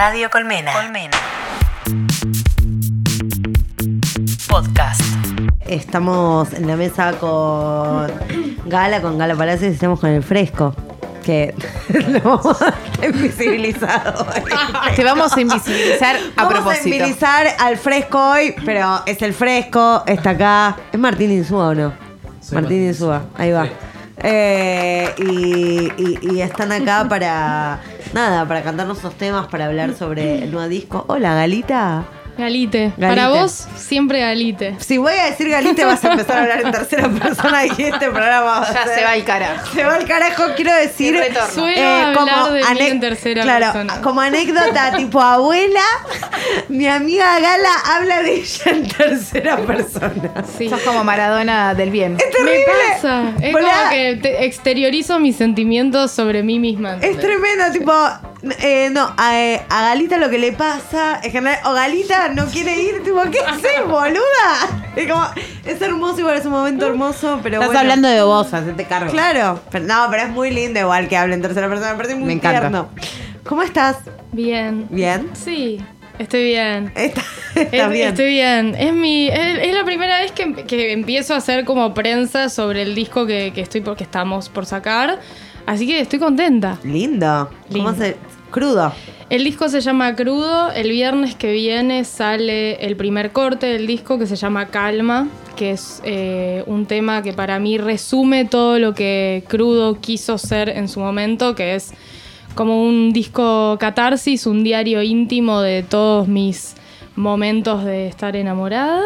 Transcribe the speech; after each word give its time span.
Radio 0.00 0.30
Colmena. 0.30 0.72
Colmena. 0.72 1.14
Podcast. 4.48 5.02
Estamos 5.66 6.54
en 6.54 6.66
la 6.66 6.76
mesa 6.76 7.12
con 7.20 8.10
Gala, 8.64 9.02
con 9.02 9.18
Gala 9.18 9.34
Palacios 9.34 9.72
y 9.72 9.74
estamos 9.74 10.00
con 10.00 10.08
el 10.08 10.22
fresco. 10.22 10.74
Que 11.22 11.54
lo 11.92 12.16
hemos 12.16 12.56
invisibilizado. 13.04 14.26
Te 14.96 15.04
vamos 15.04 15.36
a 15.36 15.40
invisibilizar 15.42 16.16
a 16.16 16.20
Vamos 16.20 16.30
a 16.36 16.48
propósito. 16.48 16.86
invisibilizar 16.88 17.46
al 17.58 17.76
fresco 17.76 18.30
hoy, 18.30 18.54
pero 18.64 19.02
es 19.04 19.20
el 19.20 19.34
fresco, 19.34 20.02
está 20.06 20.30
acá. 20.30 20.76
¿Es 20.90 20.98
Martín 20.98 21.30
Insúa 21.30 21.68
o 21.68 21.74
no? 21.74 21.92
Martín 22.52 22.86
Insúa, 22.86 23.24
ahí 23.36 23.52
va. 23.52 23.68
Eh, 24.22 25.14
y, 25.18 25.92
y- 26.02 26.18
y 26.36 26.40
están 26.40 26.72
acá 26.72 27.06
para, 27.06 27.80
nada, 28.12 28.46
para 28.46 28.62
cantarnos 28.62 28.98
esos 28.98 29.14
temas, 29.14 29.46
para 29.48 29.66
hablar 29.66 29.94
sobre 29.94 30.44
el 30.44 30.50
nuevo 30.50 30.68
disco. 30.68 31.04
Hola, 31.08 31.34
Galita. 31.34 32.04
Galite. 32.40 32.92
Galite. 32.96 33.06
Para 33.06 33.28
vos, 33.28 33.66
siempre 33.76 34.20
Galite. 34.20 34.76
Si 34.80 34.98
voy 34.98 35.12
a 35.14 35.26
decir 35.26 35.48
Galita, 35.48 35.86
vas 35.86 36.04
a 36.04 36.12
empezar 36.12 36.38
a 36.38 36.42
hablar 36.42 36.60
en 36.64 36.72
tercera 36.72 37.08
persona 37.22 37.66
y 37.66 37.70
este 37.70 38.10
programa 38.10 38.40
va 38.40 38.62
a 38.62 38.72
Ya 38.72 38.84
ser- 38.84 38.94
se 38.98 39.04
va 39.04 39.14
el 39.16 39.24
carajo. 39.24 39.66
Se 39.74 39.84
va 39.84 39.94
al 39.94 40.04
carajo, 40.06 40.42
quiero 40.56 40.74
decir. 40.74 41.12
De 41.14 41.30
mí 41.30 42.86
en 42.86 43.00
tercera 43.00 43.42
claro, 43.42 43.64
persona. 43.66 44.00
Como 44.02 44.20
anécdota, 44.20 44.92
tipo 44.96 45.20
abuela, 45.20 45.80
mi 46.68 46.86
amiga 46.86 47.38
Gala 47.40 47.68
habla 47.86 48.22
de 48.22 48.34
ella 48.34 48.70
en 48.70 48.88
tercera 48.88 49.56
persona. 49.58 50.44
Sí. 50.58 50.68
Sos 50.68 50.80
como 50.82 51.04
Maradona 51.04 51.74
del 51.74 51.90
bien. 51.90 52.16
Es 52.18 52.26
Me 52.26 52.32
terrible. 52.50 52.64
pasa. 52.94 53.32
Es 53.40 53.52
Volá. 53.52 53.72
como 53.78 53.90
que 53.90 54.18
te- 54.22 54.44
exteriorizo 54.44 55.18
mis 55.18 55.36
sentimientos 55.36 56.10
sobre 56.10 56.42
mí 56.42 56.58
misma. 56.58 56.98
Es 57.00 57.18
tremendo, 57.18 57.70
tipo, 57.72 57.92
eh, 58.60 58.88
no, 58.90 59.12
a, 59.16 59.38
eh, 59.38 59.62
a 59.68 59.82
Galita 59.82 60.16
lo 60.16 60.30
que 60.30 60.38
le 60.38 60.52
pasa, 60.52 61.20
en 61.22 61.30
general, 61.30 61.58
o 61.64 61.72
Galita 61.74 62.28
no 62.30 62.46
quiere 62.46 62.80
ir, 62.80 63.02
tipo, 63.02 63.20
¿qué 63.30 63.40
haces, 63.40 63.86
boluda? 63.86 64.82
Es 64.96 65.10
como, 65.10 65.24
es 65.66 65.80
hermoso, 65.82 66.20
igual 66.20 66.36
es 66.38 66.44
un 66.46 66.52
momento 66.52 66.86
hermoso, 66.86 67.40
pero 67.42 67.56
Estás 67.56 67.66
bueno. 67.68 67.80
hablando 67.80 68.08
de 68.08 68.22
vos, 68.22 68.52
hacete 68.54 68.84
cargo. 68.84 69.10
Claro, 69.12 69.60
pero, 69.70 69.84
no, 69.86 70.06
pero 70.10 70.22
es 70.22 70.30
muy 70.30 70.50
lindo 70.50 70.80
igual 70.80 71.08
que 71.08 71.16
hable 71.16 71.34
en 71.34 71.42
tercera 71.42 71.68
persona, 71.68 71.92
me 71.92 71.96
parece 71.98 72.14
muy 72.14 72.26
Me 72.28 72.32
encanta. 72.34 72.60
tierno. 72.60 72.88
¿Cómo 73.44 73.62
estás? 73.62 73.96
Bien. 74.32 74.86
¿Bien? 74.90 75.28
Sí, 75.34 75.80
estoy 76.18 76.44
bien. 76.44 76.92
Está, 76.94 77.22
está 77.54 77.76
Es- 77.86 77.90
bien. 77.90 78.08
Estoy 78.08 78.28
bien. 78.28 78.74
Es 78.78 78.92
mi. 78.94 79.28
Es, 79.28 79.58
es 79.68 79.74
la 79.74 79.84
primera 79.84 80.18
vez 80.20 80.32
que, 80.32 80.54
que 80.66 80.92
empiezo 80.92 81.34
a 81.34 81.38
hacer 81.38 81.64
como 81.64 81.92
prensa 81.94 82.48
sobre 82.48 82.82
el 82.82 82.94
disco 82.94 83.26
que, 83.26 83.52
que 83.54 83.60
estoy 83.60 83.80
porque 83.80 84.04
estamos 84.04 84.48
por 84.48 84.66
sacar. 84.66 85.18
Así 85.66 85.86
que 85.86 86.00
estoy 86.00 86.18
contenta. 86.18 86.78
Lindo. 86.84 87.50
¿Cómo 87.72 87.94
se...? 87.94 88.16
Crudo. 88.50 88.92
El 89.28 89.44
disco 89.44 89.68
se 89.68 89.80
llama 89.80 90.16
Crudo. 90.16 90.72
El 90.72 90.90
viernes 90.90 91.36
que 91.36 91.52
viene 91.52 92.04
sale 92.04 92.84
el 92.84 92.96
primer 92.96 93.30
corte 93.30 93.66
del 93.66 93.86
disco 93.86 94.18
que 94.18 94.26
se 94.26 94.34
llama 94.34 94.66
Calma, 94.66 95.28
que 95.54 95.70
es 95.70 96.02
eh, 96.04 96.64
un 96.66 96.86
tema 96.86 97.22
que 97.22 97.32
para 97.32 97.60
mí 97.60 97.78
resume 97.78 98.44
todo 98.44 98.78
lo 98.80 98.92
que 98.92 99.44
Crudo 99.46 100.00
quiso 100.00 100.36
ser 100.36 100.68
en 100.68 100.88
su 100.88 100.98
momento, 100.98 101.54
que 101.54 101.76
es 101.76 101.92
como 102.56 102.82
un 102.84 103.12
disco 103.12 103.76
catarsis, 103.78 104.46
un 104.46 104.64
diario 104.64 105.00
íntimo 105.00 105.60
de 105.60 105.84
todos 105.84 106.26
mis 106.26 106.74
momentos 107.14 107.84
de 107.84 108.08
estar 108.08 108.34
enamorada. 108.34 109.00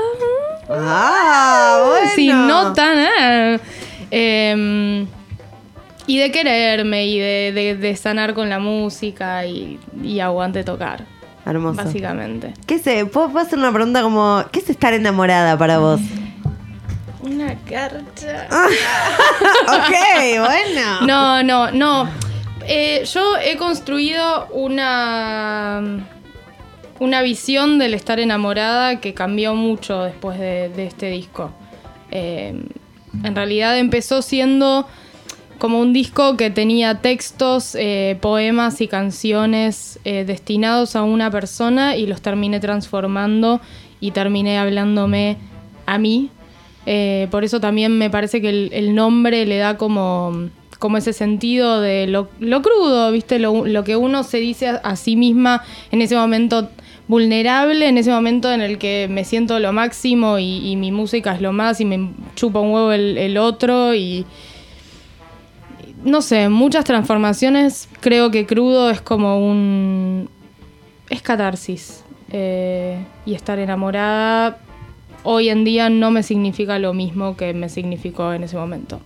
Ah, 0.71 1.85
bueno. 1.87 2.11
Si 2.15 2.29
no 2.29 2.73
tan... 2.73 3.61
Em, 4.11 5.07
y 6.07 6.19
de 6.19 6.31
quererme 6.31 7.07
y 7.07 7.19
de, 7.19 7.53
de- 7.55 7.77
de 7.77 7.97
sanar 7.97 8.35
con 8.35 8.49
la 8.51 8.59
música 8.59 9.47
y, 9.47 9.79
y 10.03 10.21
aguante 10.21 10.65
tocar, 10.65 11.05
Hermoso. 11.47 11.83
básicamente. 11.85 12.53
¿Qué 12.67 12.79
sé? 12.79 13.07
¿Puedo, 13.07 13.31
puedo 13.31 13.45
hacer 13.47 13.59
una 13.59 13.73
pregunta 13.73 14.03
como... 14.03 14.45
¿Qué 14.53 14.59
es 14.61 14.71
estar 14.71 14.93
enamorada 14.95 15.57
para 15.59 15.79
vos? 15.79 16.01
Una 17.23 17.55
carta. 17.65 18.49
ok, 19.67 20.41
bueno. 20.41 21.01
No, 21.07 21.43
no, 21.43 21.71
no. 21.71 22.09
Eh, 22.67 23.05
yo 23.13 23.37
he 23.39 23.57
construido 23.57 24.47
una, 24.53 25.83
una 26.99 27.23
visión 27.23 27.79
del 27.79 27.95
estar 27.95 28.21
enamorada 28.21 29.01
que 29.01 29.15
cambió 29.15 29.55
mucho 29.55 30.03
después 30.03 30.39
de, 30.39 30.69
de 30.71 30.87
este 30.87 31.09
disco. 31.11 31.51
Eh, 32.11 32.55
en 33.23 33.35
realidad 33.37 33.79
empezó 33.79 34.23
siendo 34.23 34.87
como 35.59 35.81
un 35.81 35.93
disco 35.93 36.37
que 36.37 36.51
tenía 36.51 37.01
textos, 37.01 37.75
eh, 37.75 38.19
poemas 38.21 38.81
y 38.81 38.89
canciones 38.89 39.99
eh, 40.05 40.25
destinados 40.25 40.97
a 40.97 41.03
una 41.03 41.31
persona 41.31 41.97
y 41.97 42.07
los 42.07 42.21
terminé 42.21 42.61
transformando 42.61 43.61
y 44.01 44.11
terminé 44.11 44.59
hablándome 44.59 45.37
a 45.87 45.99
mí. 45.99 46.31
Eh, 46.87 47.29
por 47.31 47.45
eso 47.45 47.61
también 47.61 47.97
me 47.97 48.11
parece 48.11 48.41
que 48.41 48.69
el, 48.71 48.95
nombre 48.95 49.47
le 49.47 49.57
da 49.57 49.79
como, 49.79 50.51
como 50.79 50.99
ese 50.99 51.13
sentido 51.13 51.81
de 51.81 52.07
lo, 52.07 52.29
lo 52.41 52.61
crudo, 52.61 53.11
¿viste? 53.11 53.39
Lo, 53.39 53.67
lo 53.67 53.85
que 53.85 53.97
uno 53.97 54.23
se 54.23 54.39
dice 54.39 54.69
a, 54.69 54.97
sí 54.97 55.17
misma 55.17 55.63
en 55.91 56.03
ese 56.03 56.17
momento 56.17 56.69
vulnerable, 57.09 57.89
en 57.89 57.97
ese 57.97 58.11
momento 58.11 58.53
en 58.53 58.61
el 58.61 58.77
que 58.77 59.09
me 59.11 59.25
siento 59.25 59.59
lo 59.61 59.73
máximo 59.73 60.39
y, 60.39 60.77
mi 60.77 60.91
música 60.91 61.35
es 61.35 61.41
lo 61.41 61.53
más 61.53 61.81
y 61.81 61.85
me 61.85 62.11
chupa 62.35 62.61
un 62.61 62.73
huevo 62.73 62.93
el 62.93 63.39
otro 63.39 63.95
y 63.95 64.27
no 66.05 66.23
sé, 66.23 66.49
muchas 66.49 66.85
transformaciones. 66.85 67.89
Creo 68.01 68.31
que 68.31 68.47
crudo 68.47 68.91
es 68.91 69.01
como 69.01 69.39
un. 69.39 70.29
Es 71.09 71.23
catarsis. 71.23 72.05
Eh, 72.31 72.99
y 73.27 73.35
estar 73.35 73.59
enamorada 73.59 74.59
hoy 75.25 75.49
en 75.49 75.65
día 75.65 75.91
no 75.91 76.11
me 76.11 76.23
significa 76.23 76.79
lo 76.79 76.95
mismo 76.95 77.37
que 77.37 77.53
me 77.53 77.69
significó 77.69 78.33
en 78.33 78.45
ese 78.45 78.57
momento. 78.57 79.01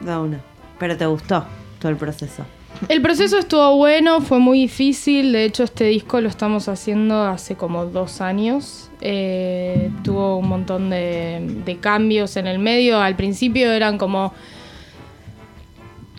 Da 0.00 0.20
una. 0.20 0.40
Pero 0.78 0.96
te 0.96 1.06
gustó 1.06 1.44
todo 1.80 1.90
el 1.90 1.96
proceso. 1.96 2.44
El 2.88 3.00
proceso 3.00 3.38
estuvo 3.38 3.76
bueno, 3.76 4.20
fue 4.20 4.38
muy 4.38 4.60
difícil. 4.60 5.32
De 5.32 5.44
hecho, 5.44 5.64
este 5.64 5.84
disco 5.84 6.20
lo 6.20 6.28
estamos 6.28 6.68
haciendo 6.68 7.22
hace 7.24 7.56
como 7.56 7.86
dos 7.86 8.20
años. 8.20 8.90
Eh, 9.00 9.90
tuvo 10.02 10.36
un 10.36 10.48
montón 10.48 10.90
de, 10.90 11.40
de 11.64 11.76
cambios 11.78 12.36
en 12.36 12.46
el 12.46 12.58
medio. 12.58 13.00
Al 13.00 13.16
principio 13.16 13.70
eran 13.72 13.96
como 13.96 14.34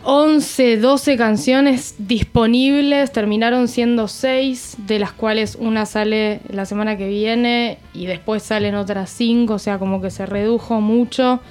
11, 0.08 0.78
12 0.78 1.18
canciones 1.18 1.96
disponibles. 1.98 3.12
Terminaron 3.12 3.68
siendo 3.68 4.08
6, 4.08 4.78
de 4.86 5.00
las 5.00 5.12
cuales 5.12 5.58
una 5.60 5.88
sale 5.88 6.42
la 6.48 6.66
semana 6.66 6.96
que 6.96 7.08
viene 7.08 7.80
y 7.92 8.06
después 8.06 8.44
salen 8.44 8.76
otras 8.76 9.10
5. 9.10 9.56
O 9.56 9.60
sea, 9.60 9.80
como 9.80 10.02
que 10.02 10.12
se 10.12 10.28
redujo 10.28 10.80
mucho 10.80 11.42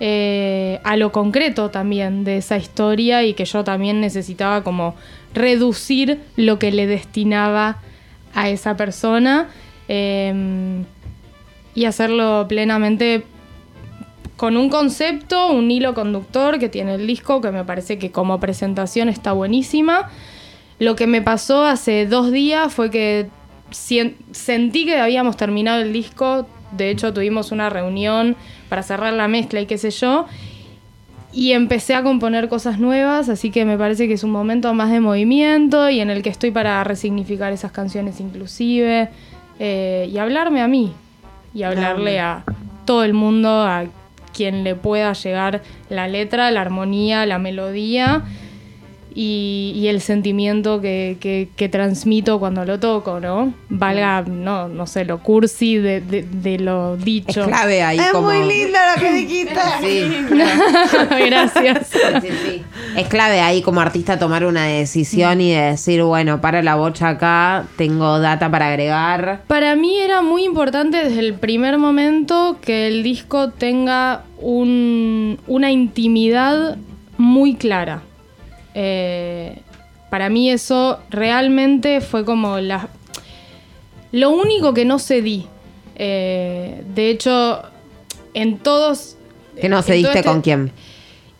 eh, 0.00 0.80
a 0.82 0.96
lo 0.96 1.12
concreto 1.12 1.68
también 1.68 2.24
de 2.24 2.38
esa 2.38 2.56
historia 2.56 3.22
y 3.22 3.34
que 3.34 3.44
yo 3.44 3.64
también 3.64 4.00
necesitaba 4.00 4.64
como 4.64 4.94
reducir 5.34 6.20
lo 6.36 6.58
que 6.58 6.72
le 6.72 6.86
destinaba 6.86 7.82
a 8.32 8.48
esa 8.48 8.78
persona 8.78 9.50
eh, 9.88 10.82
y 11.74 11.84
hacerlo 11.84 12.46
plenamente 12.48 13.24
con 14.40 14.56
un 14.56 14.70
concepto, 14.70 15.52
un 15.52 15.70
hilo 15.70 15.92
conductor 15.92 16.58
que 16.58 16.70
tiene 16.70 16.94
el 16.94 17.06
disco, 17.06 17.42
que 17.42 17.50
me 17.50 17.62
parece 17.62 17.98
que 17.98 18.10
como 18.10 18.40
presentación 18.40 19.10
está 19.10 19.32
buenísima. 19.32 20.08
Lo 20.78 20.96
que 20.96 21.06
me 21.06 21.20
pasó 21.20 21.66
hace 21.66 22.06
dos 22.06 22.32
días 22.32 22.72
fue 22.72 22.90
que 22.90 23.28
sentí 23.70 24.86
que 24.86 24.98
habíamos 24.98 25.36
terminado 25.36 25.82
el 25.82 25.92
disco, 25.92 26.46
de 26.72 26.88
hecho 26.88 27.12
tuvimos 27.12 27.52
una 27.52 27.68
reunión 27.68 28.34
para 28.70 28.82
cerrar 28.82 29.12
la 29.12 29.28
mezcla 29.28 29.60
y 29.60 29.66
qué 29.66 29.76
sé 29.76 29.90
yo, 29.90 30.24
y 31.34 31.52
empecé 31.52 31.94
a 31.94 32.02
componer 32.02 32.48
cosas 32.48 32.78
nuevas, 32.78 33.28
así 33.28 33.50
que 33.50 33.66
me 33.66 33.76
parece 33.76 34.08
que 34.08 34.14
es 34.14 34.24
un 34.24 34.30
momento 34.30 34.72
más 34.72 34.90
de 34.90 35.00
movimiento 35.00 35.90
y 35.90 36.00
en 36.00 36.08
el 36.08 36.22
que 36.22 36.30
estoy 36.30 36.50
para 36.50 36.82
resignificar 36.82 37.52
esas 37.52 37.72
canciones 37.72 38.20
inclusive 38.20 39.10
eh, 39.58 40.08
y 40.10 40.16
hablarme 40.16 40.62
a 40.62 40.66
mí 40.66 40.94
y 41.52 41.62
hablarle. 41.62 42.20
a 42.20 42.42
todo 42.86 43.04
el 43.04 43.12
mundo, 43.12 43.50
a 43.50 43.84
quien 44.32 44.64
le 44.64 44.74
pueda 44.74 45.12
llegar 45.12 45.62
la 45.88 46.08
letra, 46.08 46.50
la 46.50 46.60
armonía, 46.60 47.26
la 47.26 47.38
melodía 47.38 48.24
y, 49.14 49.72
y 49.76 49.88
el 49.88 50.00
sentimiento 50.00 50.80
que, 50.80 51.16
que- 51.20 51.48
que 51.56 51.68
transmito 51.68 52.38
cuando 52.38 52.64
lo 52.64 52.78
toco, 52.78 53.20
¿no? 53.20 53.52
Valga, 53.68 54.22
no, 54.22 54.68
no 54.68 54.86
sé, 54.86 55.04
lo 55.04 55.18
cursi 55.22 55.76
de, 55.78 56.00
de- 56.00 56.22
de 56.22 56.58
lo 56.58 56.94
Es 56.94 57.04
dicho. 57.04 57.44
clave 57.46 57.82
ahí 57.82 57.98
es 57.98 58.06
como. 58.12 58.28
muy 58.28 58.38
lindo 58.48 58.78
lo 58.94 59.00
que 59.02 59.12
dijiste. 59.14 59.54
Sí, 59.80 60.26
Gracias. 61.26 61.86
sí, 61.88 61.98
sí, 62.22 62.28
sí. 62.44 62.62
Es 62.96 63.08
clave 63.08 63.40
ahí 63.40 63.62
como 63.62 63.80
artista 63.80 64.18
tomar 64.18 64.44
una 64.44 64.64
decisión 64.64 65.40
y 65.40 65.52
decir, 65.52 66.02
bueno, 66.02 66.40
para 66.40 66.62
la 66.62 66.74
bocha 66.76 67.08
acá, 67.10 67.64
tengo 67.76 68.18
data 68.18 68.50
para 68.50 68.68
agregar. 68.68 69.42
Para 69.46 69.76
mí 69.76 69.98
era 69.98 70.22
muy 70.22 70.44
importante 70.44 70.96
desde 71.04 71.20
el 71.20 71.34
primer 71.34 71.78
momento 71.78 72.58
que 72.60 72.86
el 72.88 73.02
disco 73.02 73.50
tenga 73.50 74.24
un- 74.38 75.38
una 75.46 75.70
intimidad 75.70 76.76
muy 77.18 77.54
clara. 77.54 78.02
Eh, 78.74 79.58
para 80.10 80.28
mí 80.28 80.50
eso 80.50 80.98
realmente 81.10 82.00
fue 82.00 82.24
como 82.24 82.58
la, 82.58 82.88
Lo 84.12 84.30
único 84.30 84.74
que 84.74 84.84
no 84.84 84.98
cedí, 84.98 85.46
eh, 85.96 86.82
de 86.94 87.10
hecho, 87.10 87.62
en 88.34 88.58
todos... 88.58 89.16
Que 89.60 89.68
no 89.68 89.78
en 89.78 89.82
se 89.82 89.92
diste 89.94 90.08
todo 90.10 90.18
este- 90.18 90.28
con 90.28 90.40
quién. 90.42 90.72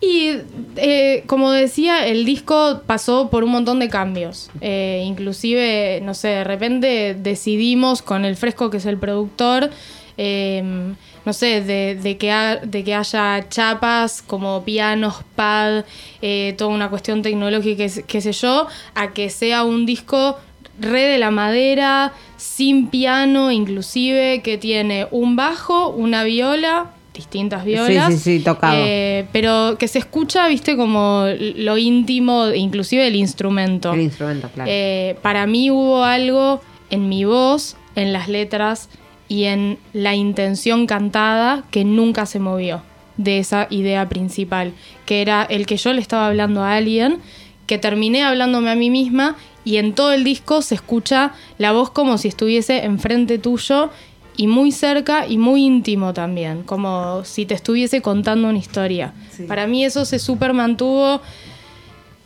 y 0.00 0.36
eh, 0.76 1.24
como 1.26 1.50
decía, 1.50 2.06
el 2.06 2.24
disco 2.24 2.82
pasó 2.86 3.28
por 3.30 3.44
un 3.44 3.50
montón 3.50 3.80
de 3.80 3.88
cambios. 3.88 4.50
Eh, 4.60 5.02
inclusive, 5.04 6.00
no 6.02 6.14
sé, 6.14 6.28
de 6.28 6.44
repente 6.44 7.14
decidimos 7.18 8.02
con 8.02 8.24
el 8.24 8.36
fresco 8.36 8.70
que 8.70 8.76
es 8.78 8.86
el 8.86 8.98
productor, 8.98 9.70
eh, 10.16 10.92
no 11.24 11.32
sé, 11.32 11.60
de, 11.62 11.94
de 11.96 12.16
que 12.16 12.30
ha- 12.30 12.56
de 12.56 12.82
que 12.84 12.94
haya 12.94 13.48
chapas 13.48 14.22
como 14.22 14.64
pianos, 14.64 15.16
pad, 15.36 15.84
eh, 16.22 16.54
toda 16.58 16.70
una 16.70 16.88
cuestión 16.90 17.22
tecnológica, 17.22 17.84
qué 18.06 18.20
sé- 18.20 18.32
yo, 18.32 18.66
a 18.94 19.12
que 19.12 19.30
sea 19.30 19.64
un 19.64 19.86
disco 19.86 20.36
re 20.80 21.02
de 21.02 21.18
la 21.18 21.30
madera, 21.30 22.12
sin 22.36 22.86
piano 22.88 23.50
inclusive, 23.52 24.40
que 24.42 24.56
tiene 24.58 25.06
un 25.10 25.36
bajo, 25.36 25.88
una 25.90 26.24
viola, 26.24 26.92
distintas 27.12 27.64
violas. 27.66 28.14
sí, 28.14 28.18
sí, 28.38 28.40
tocado. 28.42 28.76
eh, 28.78 29.26
pero 29.30 29.76
que 29.78 29.88
se 29.88 29.98
escucha, 29.98 30.48
viste, 30.48 30.76
como 30.76 31.26
lo 31.56 31.76
íntimo, 31.76 32.48
inclusive 32.50 33.06
el 33.06 33.16
instrumento. 33.16 33.92
El 33.92 34.00
instrumento, 34.00 34.48
claro. 34.54 34.70
Eh, 34.72 35.16
para 35.20 35.46
mí 35.46 35.70
hubo 35.70 36.02
algo 36.04 36.62
en 36.88 37.08
mi 37.10 37.24
voz, 37.24 37.76
en 37.94 38.12
las 38.14 38.28
letras 38.28 38.88
y 39.30 39.44
en 39.44 39.78
la 39.92 40.16
intención 40.16 40.88
cantada 40.88 41.62
que 41.70 41.84
nunca 41.84 42.26
se 42.26 42.40
movió 42.40 42.82
de 43.16 43.38
esa 43.38 43.68
idea 43.70 44.08
principal, 44.08 44.72
que 45.06 45.22
era 45.22 45.44
el 45.44 45.66
que 45.66 45.76
yo 45.76 45.92
le 45.92 46.00
estaba 46.00 46.26
hablando 46.26 46.64
a 46.64 46.74
alguien, 46.74 47.20
que 47.68 47.78
terminé 47.78 48.24
hablándome 48.24 48.70
a 48.70 48.74
mí 48.74 48.90
misma 48.90 49.36
y 49.64 49.76
en 49.76 49.94
todo 49.94 50.12
el 50.12 50.24
disco 50.24 50.62
se 50.62 50.74
escucha 50.74 51.32
la 51.58 51.70
voz 51.70 51.90
como 51.90 52.18
si 52.18 52.26
estuviese 52.26 52.84
enfrente 52.84 53.38
tuyo 53.38 53.90
y 54.36 54.48
muy 54.48 54.72
cerca 54.72 55.28
y 55.28 55.38
muy 55.38 55.64
íntimo 55.64 56.12
también, 56.12 56.64
como 56.64 57.24
si 57.24 57.46
te 57.46 57.54
estuviese 57.54 58.02
contando 58.02 58.48
una 58.48 58.58
historia. 58.58 59.14
Para 59.46 59.68
mí 59.68 59.84
eso 59.84 60.04
se 60.04 60.18
super 60.18 60.54
mantuvo 60.54 61.20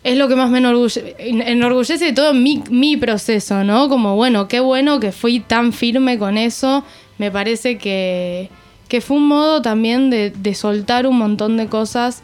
es 0.05 0.17
lo 0.17 0.29
que 0.29 0.37
más 0.37 0.49
me 0.51 0.59
enorgulle- 0.61 1.15
en- 1.19 1.43
enorgullece 1.43 2.05
de 2.05 2.13
todo 2.13 2.33
mi, 2.35 2.63
mi 2.71 2.97
proceso, 2.97 3.65
¿no? 3.65 3.89
Como, 3.89 4.15
bueno, 4.17 4.47
qué 4.49 4.61
bueno 4.61 5.01
que 5.01 5.11
fui 5.13 5.41
tan 5.41 5.73
firme 5.73 6.19
con 6.19 6.39
eso. 6.39 6.85
Me 7.19 7.31
parece 7.31 7.79
que, 7.79 8.51
que 8.89 9.01
fue 9.01 9.17
un 9.17 9.27
modo 9.27 9.63
también 9.63 10.11
de, 10.11 10.31
de 10.31 10.55
soltar 10.55 11.07
un 11.07 11.19
montón 11.19 11.57
de 11.57 11.67
cosas 11.69 12.23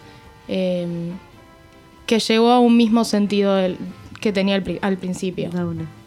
eh, 0.49 0.87
que 2.07 2.19
llegó 2.19 2.51
a 2.51 2.61
un 2.61 2.77
mismo 2.77 3.05
sentido 3.05 3.55
del- 3.57 3.79
que 4.21 4.33
tenía 4.33 4.55
al, 4.57 4.63
pri- 4.63 4.79
al 4.83 4.97
principio. 4.99 5.49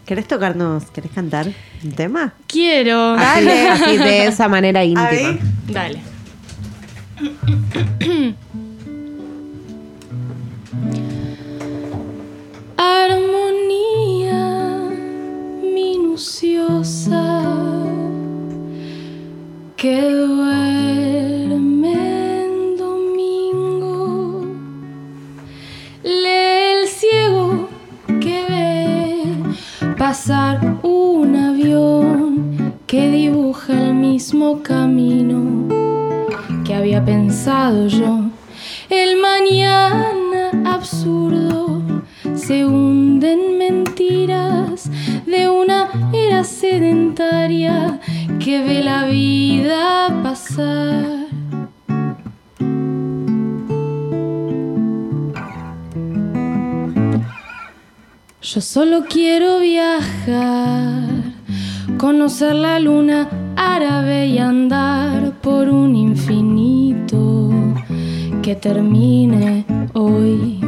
¿Querés 0.06 0.28
tocarnos? 0.28 0.84
¿Querés 0.92 1.12
cantar 1.12 1.48
un 1.84 1.92
tema? 1.94 2.34
Quiero. 2.46 3.16
Así, 3.18 3.48
así, 3.50 3.98
de 3.98 4.28
esa 4.28 4.48
manera 4.50 4.84
íntima. 4.86 5.38
Dale. 5.70 6.00
El 38.90 39.22
mañana 39.22 40.52
absurdo 40.66 41.82
se 42.36 42.66
hunde 42.66 43.32
en 43.32 43.58
mentiras 43.58 44.92
de 45.26 45.48
una 45.48 45.88
era 46.12 46.44
sedentaria 46.44 48.02
que 48.38 48.62
ve 48.66 48.84
la 48.84 49.06
vida 49.06 50.10
pasar. 50.22 51.06
Yo 58.42 58.60
solo 58.60 59.06
quiero 59.10 59.60
viajar, 59.60 61.08
conocer 61.98 62.56
la 62.56 62.78
luna 62.80 63.30
árabe 63.56 64.28
y 64.28 64.38
andar 64.38 65.32
por 65.40 65.70
un 65.70 65.96
infinito 65.96 66.83
que 68.44 68.56
termine 68.56 69.66
hoy. 69.94 70.60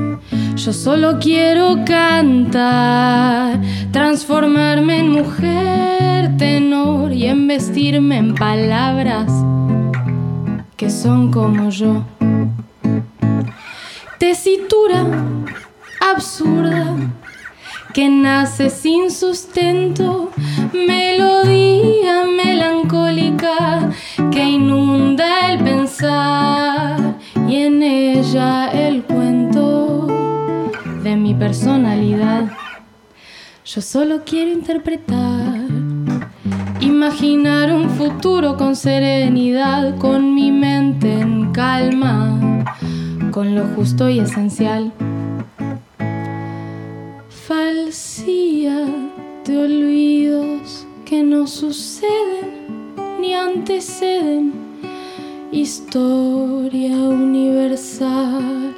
Yo 0.56 0.72
solo 0.72 1.19
quiero 1.19 1.83
cantar, 1.86 3.60
transformarme 3.92 5.00
en 5.00 5.12
mujer 5.12 6.38
tenor 6.38 7.12
y 7.12 7.25
embestirme 7.25 8.18
en 8.18 8.33
palabras 8.33 9.30
que 10.77 10.89
son 10.89 11.31
como 11.31 11.69
yo. 11.69 12.06
Tesitura 14.19 15.04
absurda 16.00 16.95
que 17.94 18.10
nace 18.10 18.69
sin 18.69 19.12
sustento, 19.12 20.31
melodía 20.74 22.24
melancólica 22.25 23.92
que 24.31 24.44
inunda 24.44 25.51
el 25.51 25.60
pensar 25.60 26.66
en 26.69 26.75
el 28.36 29.04
cuento 29.04 30.08
de 31.04 31.16
mi 31.16 31.34
personalidad. 31.34 32.52
Yo 33.64 33.82
solo 33.82 34.24
quiero 34.26 34.52
interpretar, 34.52 35.62
imaginar 36.82 37.74
un 37.74 37.90
futuro 37.90 38.58
con 38.58 38.76
serenidad, 38.76 39.98
con 40.00 40.36
mi 40.36 40.52
mente 40.52 41.14
en 41.14 41.54
calma, 41.54 42.66
con 43.32 43.56
lo 43.56 43.68
justo 43.76 44.10
y 44.10 44.20
esencial 44.20 44.92
falsía 47.30 48.86
de 49.46 49.58
olvidos 49.58 50.86
que 51.06 51.24
no 51.24 51.48
suceden 51.48 52.95
ni 53.21 53.33
anteceden. 53.33 54.75
Historia 55.56 56.97
universal 56.97 58.76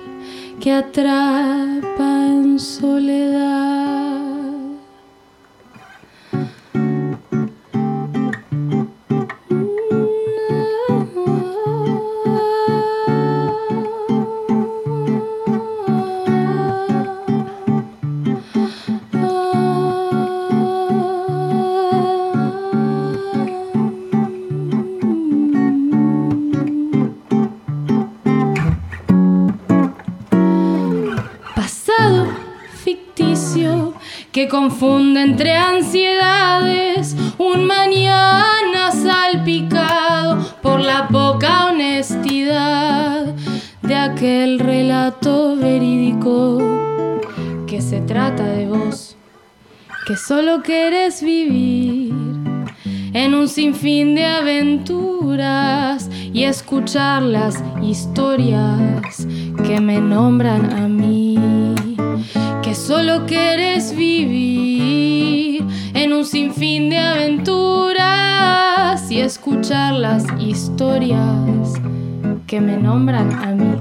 que 0.60 0.72
atrapa 0.72 2.28
en 2.28 2.60
soledad. 2.60 4.07
Que 34.32 34.48
confunde 34.48 35.22
entre 35.22 35.56
ansiedades 35.56 37.16
un 37.38 37.66
mañana 37.66 38.92
salpicado 38.92 40.38
por 40.62 40.80
la 40.80 41.08
poca 41.08 41.68
honestidad 41.68 43.34
de 43.82 43.96
aquel 43.96 44.60
relato 44.60 45.56
verídico 45.56 46.60
que 47.66 47.82
se 47.82 48.02
trata 48.02 48.44
de 48.44 48.68
vos, 48.68 49.16
que 50.06 50.16
solo 50.16 50.62
querés 50.62 51.24
vivir 51.24 52.14
en 53.14 53.34
un 53.34 53.48
sinfín 53.48 54.14
de 54.14 54.26
aventuras 54.26 56.10
y 56.32 56.44
escuchar 56.44 57.24
las 57.24 57.64
historias 57.82 59.26
que 59.66 59.82
me 59.82 60.00
nombran 60.00 60.72
a 60.74 60.88
mí. 60.88 61.57
Que 62.68 62.76
solo 62.76 63.26
quieres 63.26 63.96
vivir 63.96 65.64
en 65.94 66.12
un 66.12 66.26
sinfín 66.26 66.90
de 66.90 66.98
aventuras 66.98 67.96
y 69.10 69.22
escuchar 69.22 69.94
las 69.94 70.26
historias 70.38 71.76
que 72.46 72.60
me 72.60 72.76
nombran 72.76 73.32
a 73.32 73.54
mí. 73.54 73.78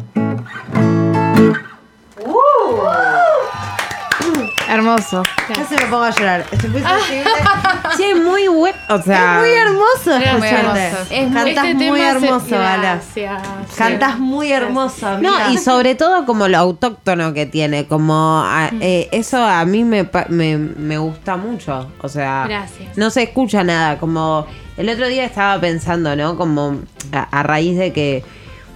Hermoso. 4.68 5.22
Casi 5.48 5.74
me 5.76 5.82
pongo 5.86 6.02
a 6.04 6.10
llorar. 6.10 6.44
Muy 6.50 6.82
sensible. 6.82 7.24
Sí, 7.96 8.02
es 8.04 8.20
muy 8.20 8.46
bueno. 8.48 8.76
O 8.90 9.00
sea. 9.00 9.34
es 9.36 9.40
muy 9.40 9.50
hermoso 9.56 10.16
Es 10.16 10.38
muy 10.38 10.48
hermoso. 10.48 10.78
Es 11.10 11.28
muy- 11.30 11.34
Cantás 11.54 11.64
Este 11.64 11.74
muy 11.74 11.84
tema 11.84 11.96
se- 11.96 12.26
hermoso, 12.26 12.50
Gala. 12.50 12.76
Gracias. 12.78 13.42
Cantás 13.76 14.18
muy 14.18 14.52
hermoso, 14.52 15.06
amiga. 15.06 15.30
No, 15.46 15.52
y 15.52 15.58
sobre 15.58 15.94
todo 15.94 16.26
como 16.26 16.48
lo 16.48 16.58
autóctono 16.58 17.32
que 17.32 17.46
tiene, 17.46 17.86
como 17.86 18.42
a- 18.44 18.70
eh, 18.80 19.08
eso 19.12 19.42
a 19.42 19.64
mí 19.64 19.84
me, 19.84 20.04
pa- 20.04 20.26
me, 20.28 20.58
me 20.58 20.98
gusta 20.98 21.36
mucho, 21.36 21.90
o 22.02 22.08
sea, 22.08 22.44
Gracias. 22.48 22.96
no 22.98 23.08
se 23.10 23.22
escucha 23.22 23.64
nada, 23.64 23.98
como 23.98 24.46
el 24.76 24.88
otro 24.90 25.06
día 25.08 25.24
estaba 25.24 25.58
pensando, 25.60 26.14
¿no? 26.16 26.36
Como 26.36 26.80
a, 27.12 27.22
a 27.22 27.42
raíz 27.44 27.78
de 27.78 27.92
que, 27.94 28.24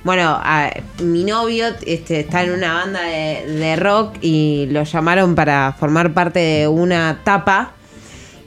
bueno, 0.04 0.38
a- 0.42 0.70
mi 1.02 1.24
novio 1.24 1.66
este, 1.86 2.20
está 2.20 2.42
en 2.42 2.52
una 2.52 2.72
banda 2.74 3.02
de, 3.02 3.44
de 3.46 3.76
rock 3.76 4.16
y 4.22 4.66
lo 4.70 4.82
llamaron 4.84 5.34
para 5.34 5.74
formar 5.78 6.12
parte 6.14 6.38
de 6.40 6.68
una 6.68 7.20
tapa 7.24 7.72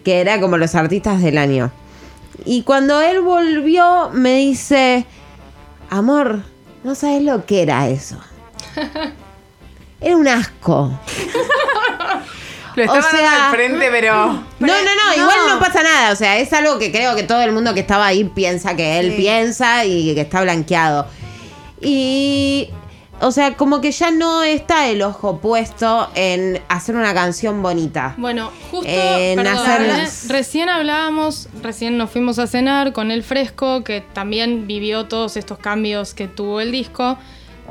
que 0.04 0.20
era 0.22 0.40
como 0.42 0.58
los 0.58 0.74
artistas 0.76 1.22
del 1.22 1.38
año. 1.38 1.72
Y 2.46 2.64
cuando 2.64 3.02
él 3.02 3.22
volvió 3.22 4.10
me 4.12 4.36
dice, 4.38 5.06
amor, 5.90 6.42
no 6.84 6.96
sabes 6.96 7.22
lo 7.24 7.46
que 7.46 7.62
era 7.62 7.88
eso. 7.88 8.18
Era 10.02 10.18
un 10.18 10.28
asco. 10.28 11.00
Lo 12.76 12.82
O 12.82 12.86
estaba 12.86 13.02
dando 13.04 13.18
sea- 13.18 13.46
al 13.50 13.56
frente, 13.56 13.88
pero. 13.90 14.16
No, 14.26 14.44
no, 14.60 14.68
no, 14.68 15.16
igual 15.22 15.38
no 15.48 15.60
pasa 15.60 15.82
nada. 15.84 16.12
O 16.12 16.16
sea, 16.18 16.40
es 16.40 16.52
algo 16.52 16.78
que 16.78 16.92
creo 16.92 17.16
que 17.16 17.24
todo 17.24 17.42
el 17.42 17.54
mundo 17.54 17.74
que 17.74 17.80
estaba 17.80 18.08
ahí 18.08 18.26
piensa 18.26 18.76
que 18.76 19.00
él 19.00 19.12
Sí. 19.12 19.18
piensa 19.18 19.86
y 19.86 20.14
que 20.14 20.20
está 20.22 20.42
blanqueado. 20.42 21.08
Y. 21.84 22.70
O 23.22 23.32
sea, 23.32 23.56
como 23.56 23.80
que 23.80 23.92
ya 23.92 24.12
no 24.12 24.44
está 24.44 24.90
el 24.90 25.02
ojo 25.02 25.38
puesto 25.38 26.10
en 26.16 26.62
hacer 26.68 26.96
una 26.96 27.14
canción 27.14 27.62
bonita. 27.62 28.16
Bueno, 28.18 28.52
justo 28.70 28.90
En 28.90 29.40
recién 30.28 30.68
hablábamos, 30.68 31.48
recién 31.62 31.98
nos 31.98 32.10
fuimos 32.10 32.38
a 32.40 32.48
cenar 32.48 32.92
con 32.92 33.12
el 33.12 33.24
Fresco, 33.24 33.84
que 33.84 34.02
también 34.02 34.68
vivió 34.68 35.06
todos 35.06 35.38
estos 35.38 35.58
cambios 35.60 36.14
que 36.14 36.28
tuvo 36.28 36.60
el 36.60 36.72
disco, 36.72 37.18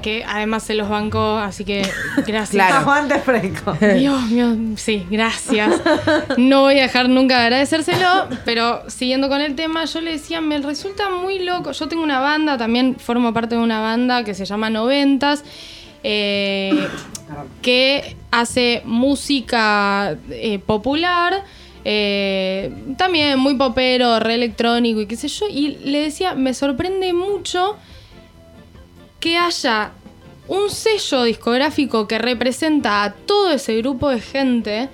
que 0.02 0.24
además 0.26 0.64
se 0.64 0.74
los 0.74 0.88
bancó, 0.88 1.38
así 1.38 1.64
que 1.64 1.82
gracias. 2.26 2.50
Claro. 2.50 2.76
Aguante 2.76 3.18
fresco. 3.20 3.76
Dios 3.96 4.22
mío, 4.24 4.54
sí, 4.76 5.06
gracias. 5.10 5.80
No 6.36 6.62
voy 6.62 6.78
a 6.78 6.82
dejar 6.82 7.08
nunca 7.08 7.38
de 7.38 7.44
agradecérselo, 7.44 8.28
pero 8.44 8.82
siguiendo 8.90 9.28
con 9.28 9.40
el 9.40 9.54
tema, 9.54 9.84
yo 9.84 10.00
le 10.00 10.12
decía, 10.12 10.40
me 10.40 10.58
resulta 10.58 11.08
muy 11.08 11.38
loco. 11.38 11.72
Yo 11.72 11.88
tengo 11.88 12.02
una 12.02 12.20
banda, 12.20 12.58
también 12.58 12.96
formo 12.98 13.32
parte 13.32 13.54
de 13.54 13.60
una 13.62 13.80
banda 13.80 14.24
que 14.24 14.34
se 14.34 14.44
llama 14.44 14.68
Noventas, 14.68 15.44
eh, 16.02 16.88
que 17.62 18.16
hace 18.30 18.82
música 18.84 20.16
eh, 20.30 20.58
popular. 20.58 21.44
eh, 21.84 22.72
también 22.96 23.38
muy 23.38 23.54
popero, 23.56 24.20
re 24.20 24.34
electrónico 24.34 25.00
y 25.00 25.06
qué 25.06 25.16
sé 25.16 25.28
yo. 25.28 25.46
Y 25.48 25.78
le 25.84 26.00
decía, 26.02 26.34
me 26.34 26.54
sorprende 26.54 27.12
mucho 27.12 27.76
que 29.22 29.38
haya 29.38 29.92
un 30.48 30.68
sello 30.68 31.22
discográfico 31.22 32.08
que 32.08 32.18
representa 32.18 33.04
a 33.04 33.12
todo 33.12 33.52
ese 33.52 33.76
grupo 33.76 34.10
de 34.10 34.20
gente 34.20 34.88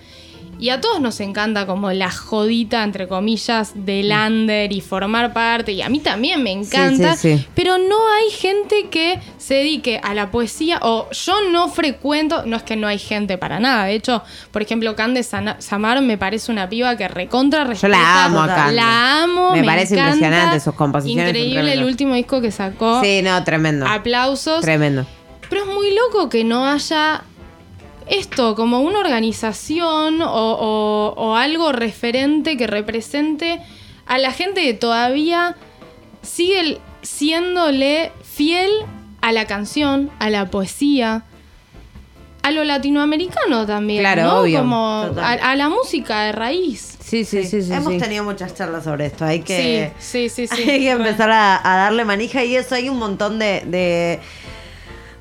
y 0.58 0.70
a 0.70 0.80
todos 0.80 1.00
nos 1.00 1.20
encanta 1.20 1.66
como 1.66 1.92
la 1.92 2.10
jodita, 2.10 2.82
entre 2.84 3.08
comillas, 3.08 3.72
del 3.74 4.10
under 4.12 4.72
y 4.72 4.80
formar 4.80 5.32
parte, 5.32 5.72
y 5.72 5.82
a 5.82 5.88
mí 5.88 6.00
también 6.00 6.42
me 6.42 6.52
encanta, 6.52 7.16
sí, 7.16 7.38
sí. 7.38 7.46
pero 7.54 7.78
no 7.78 7.96
hay 8.16 8.30
gente 8.30 8.88
que 8.90 9.20
se 9.38 9.54
dedique 9.54 10.00
a 10.02 10.14
la 10.14 10.30
poesía, 10.30 10.78
o 10.82 11.08
yo 11.10 11.50
no 11.50 11.68
frecuento, 11.68 12.44
no 12.46 12.56
es 12.56 12.62
que 12.62 12.76
no 12.76 12.86
hay 12.86 12.98
gente 12.98 13.38
para 13.38 13.60
nada, 13.60 13.84
de 13.84 13.94
hecho, 13.94 14.22
por 14.50 14.62
ejemplo, 14.62 14.94
Cande 14.96 15.22
Samar 15.22 16.00
me 16.02 16.18
parece 16.18 16.50
una 16.52 16.68
piba 16.68 16.96
que 16.96 17.08
recontra 17.08 17.62
Yo 17.64 17.68
respeta, 17.70 17.88
la 17.88 18.24
amo 18.24 18.40
a 18.40 18.46
Cande. 18.48 18.74
la 18.74 19.22
amo, 19.22 19.52
Me 19.52 19.60
me, 19.60 19.66
parece 19.66 19.94
encanta. 19.94 20.14
impresionante 20.16 20.60
sus 20.60 20.74
composiciones. 20.74 21.28
Increíble 21.28 21.72
el 21.72 21.84
último 21.84 22.14
disco 22.14 22.40
que 22.40 22.50
sacó. 22.50 23.00
Sí, 23.02 23.22
no, 23.22 23.42
tremendo. 23.44 23.86
Aplausos. 23.86 24.60
Tremendo. 24.60 25.06
Pero 25.48 25.62
es 25.62 25.68
muy 25.68 25.94
loco 25.94 26.28
que 26.28 26.44
no 26.44 26.66
haya 26.66 27.22
esto, 28.10 28.54
como 28.54 28.80
una 28.80 28.98
organización 29.00 30.22
o, 30.22 30.28
o- 30.30 31.14
o 31.16 31.34
algo 31.36 31.72
referente 31.72 32.56
que 32.56 32.66
represente 32.66 33.60
a 34.06 34.18
la 34.18 34.32
gente 34.32 34.62
que 34.62 34.74
todavía 34.74 35.56
sigue 36.22 36.78
siéndole 37.02 38.12
fiel 38.22 38.70
a 39.20 39.32
la 39.32 39.46
canción, 39.46 40.10
a 40.18 40.30
la 40.30 40.46
poesía, 40.50 41.24
a 42.42 42.50
lo 42.50 42.64
latinoamericano 42.64 43.66
también. 43.66 44.00
Claro, 44.00 44.22
¿no? 44.22 44.38
obvio. 44.40 44.60
Como 44.60 45.10
a, 45.20 45.54
la 45.56 45.68
música 45.68 46.22
de 46.22 46.32
raíz. 46.32 46.96
Sí, 47.00 47.24
sí, 47.24 47.44
sí, 47.44 47.62
sí. 47.62 47.72
Hemos 47.72 47.94
sí. 47.94 47.98
tenido 47.98 48.24
muchas 48.24 48.54
charlas 48.54 48.84
sobre 48.84 49.06
esto. 49.06 49.24
Hay 49.24 49.40
que, 49.40 49.92
Sí, 49.98 50.28
sí, 50.28 50.46
sí, 50.46 50.56
sí. 50.56 50.62
hay 50.70 50.80
que 50.80 50.90
empezar 50.90 51.30
a, 51.30 51.56
a 51.62 51.76
darle 51.84 52.04
manija 52.04 52.44
y 52.44 52.54
eso. 52.56 52.74
Hay 52.74 52.88
un 52.88 52.98
montón 52.98 53.38
de, 53.38 53.62
de, 53.66 54.20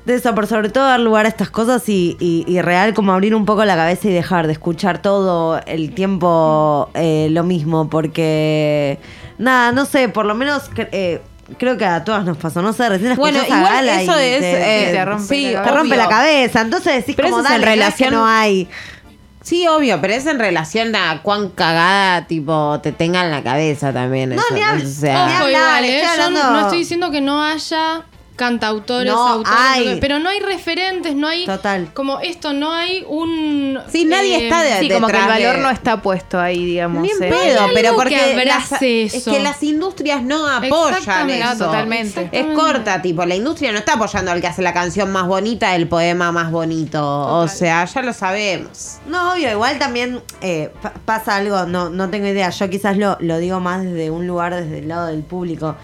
de 0.08 0.16
eso, 0.16 0.34
por 0.34 0.46
sobre 0.46 0.68
todo 0.70 0.84
dar 0.84 1.00
lugar 1.00 1.26
a 1.26 1.28
estas 1.28 1.50
cosas 1.50 1.88
y, 1.88 2.16
y- 2.20 2.44
y 2.48 2.60
real 2.62 2.94
como 2.94 3.12
abrir 3.12 3.34
un 3.34 3.44
poco 3.44 3.64
la 3.64 3.76
cabeza 3.76 4.08
y 4.08 4.12
dejar 4.12 4.46
de 4.46 4.54
escuchar 4.54 5.00
todo 5.00 5.60
el 5.66 5.94
tiempo 5.94 6.90
eh, 6.94 7.28
lo 7.30 7.44
mismo. 7.44 7.88
Porque, 7.88 8.98
nada, 9.38 9.72
no 9.72 9.84
sé, 9.86 10.08
por 10.08 10.26
lo 10.26 10.34
menos... 10.34 10.70
eh, 10.76 11.20
Creo 11.58 11.78
que 11.78 11.86
a 11.86 12.04
todas 12.04 12.26
nos 12.26 12.36
pasó, 12.36 12.60
no 12.60 12.74
sé, 12.74 12.86
recién 12.90 13.16
Bueno, 13.16 13.38
escuchás 13.38 13.56
a 13.56 13.60
igual 13.60 13.86
Gala 13.86 14.02
eso 14.02 14.20
y 14.20 14.24
es, 14.24 14.40
te, 14.40 14.88
eh, 14.90 14.92
te 14.92 15.04
rompe 15.06 15.24
sí, 15.34 15.50
la 15.52 15.62
te 15.62 15.70
rompe 15.70 15.96
la 15.96 16.06
cabeza. 16.06 16.60
Entonces 16.60 16.94
decís 16.96 17.16
Pero 17.16 17.30
como 17.30 17.40
eso 17.40 17.48
es 17.48 17.54
en 17.54 17.60
dale, 17.62 17.64
que 17.64 17.80
relación- 17.80 18.12
no 18.12 18.26
hay. 18.26 18.68
Sí, 19.40 19.66
obvio, 19.66 19.98
pero 19.98 20.12
es 20.12 20.26
en 20.26 20.38
relación 20.38 20.94
a 20.94 21.22
cuán 21.22 21.48
cagada, 21.48 22.26
tipo, 22.26 22.78
te 22.82 22.92
tenga 22.92 23.24
en 23.24 23.30
la 23.30 23.42
cabeza 23.42 23.94
también. 23.94 24.28
No, 24.36 24.42
eso, 24.42 24.54
ni 24.54 24.60
habl- 24.60 24.84
O 24.84 24.86
sea, 24.86 25.26
Ni 25.26 25.32
Ojo, 25.32 25.44
hablar, 25.44 25.60
igual, 25.62 25.84
¿eh? 25.86 26.00
estoy 26.02 26.34
Yo 26.34 26.50
no 26.50 26.60
estoy 26.60 26.78
diciendo 26.80 27.10
que 27.10 27.20
no 27.22 27.42
haya 27.42 28.02
cantautores, 28.38 29.12
No, 29.12 29.28
autores, 29.28 29.52
hay. 29.58 29.98
pero 30.00 30.18
no 30.18 30.30
hay 30.30 30.40
referentes, 30.40 31.14
no 31.14 31.28
hay 31.28 31.44
Total. 31.44 31.92
como 31.92 32.20
esto, 32.20 32.54
no 32.54 32.72
hay 32.72 33.04
un 33.06 33.78
Sí, 33.92 34.06
nadie 34.06 34.36
eh, 34.38 34.44
está 34.44 34.62
de- 34.62 34.78
Sí, 34.78 34.88
como 34.88 35.08
que 35.08 35.16
el 35.18 35.22
de- 35.24 35.28
valor 35.28 35.58
no 35.58 35.68
está 35.68 36.00
puesto 36.00 36.40
ahí, 36.40 36.64
digamos. 36.64 37.02
Ni 37.02 37.10
en 37.10 37.22
eh. 37.22 37.28
pedo, 37.28 37.66
pero 37.74 37.90
que 37.90 37.96
porque 37.96 38.44
las, 38.46 38.72
es 38.80 39.24
que 39.24 39.40
las 39.40 39.62
industrias 39.62 40.22
no 40.22 40.46
apoyan 40.48 41.28
eso. 41.28 41.44
No, 41.44 41.66
totalmente. 41.66 42.28
Es 42.32 42.46
corta, 42.56 43.02
tipo, 43.02 43.26
la 43.26 43.34
industria 43.34 43.72
no 43.72 43.78
está 43.78 43.94
apoyando 43.94 44.30
al 44.30 44.40
que 44.40 44.46
hace 44.46 44.62
la 44.62 44.72
canción 44.72 45.10
más 45.12 45.26
bonita, 45.26 45.74
el 45.74 45.86
poema 45.88 46.32
más 46.32 46.50
bonito. 46.50 47.04
O 47.04 47.48
sea, 47.48 47.84
ya 47.84 48.02
lo 48.02 48.12
sabemos. 48.12 48.98
No, 49.06 49.32
obvio, 49.32 49.50
igual 49.50 49.78
también 49.78 50.22
eh, 50.40 50.70
pa- 50.80 50.92
pasa 51.04 51.36
algo, 51.36 51.66
no, 51.66 51.90
no 51.90 52.08
tengo 52.08 52.26
idea, 52.28 52.50
yo 52.50 52.70
quizás 52.70 52.96
lo, 52.96 53.16
lo 53.20 53.38
digo 53.38 53.58
más 53.58 53.82
desde 53.82 54.10
un 54.10 54.26
lugar, 54.26 54.54
desde 54.54 54.78
el 54.78 54.88
lado 54.88 55.08
del 55.08 55.22
público, 55.24 55.74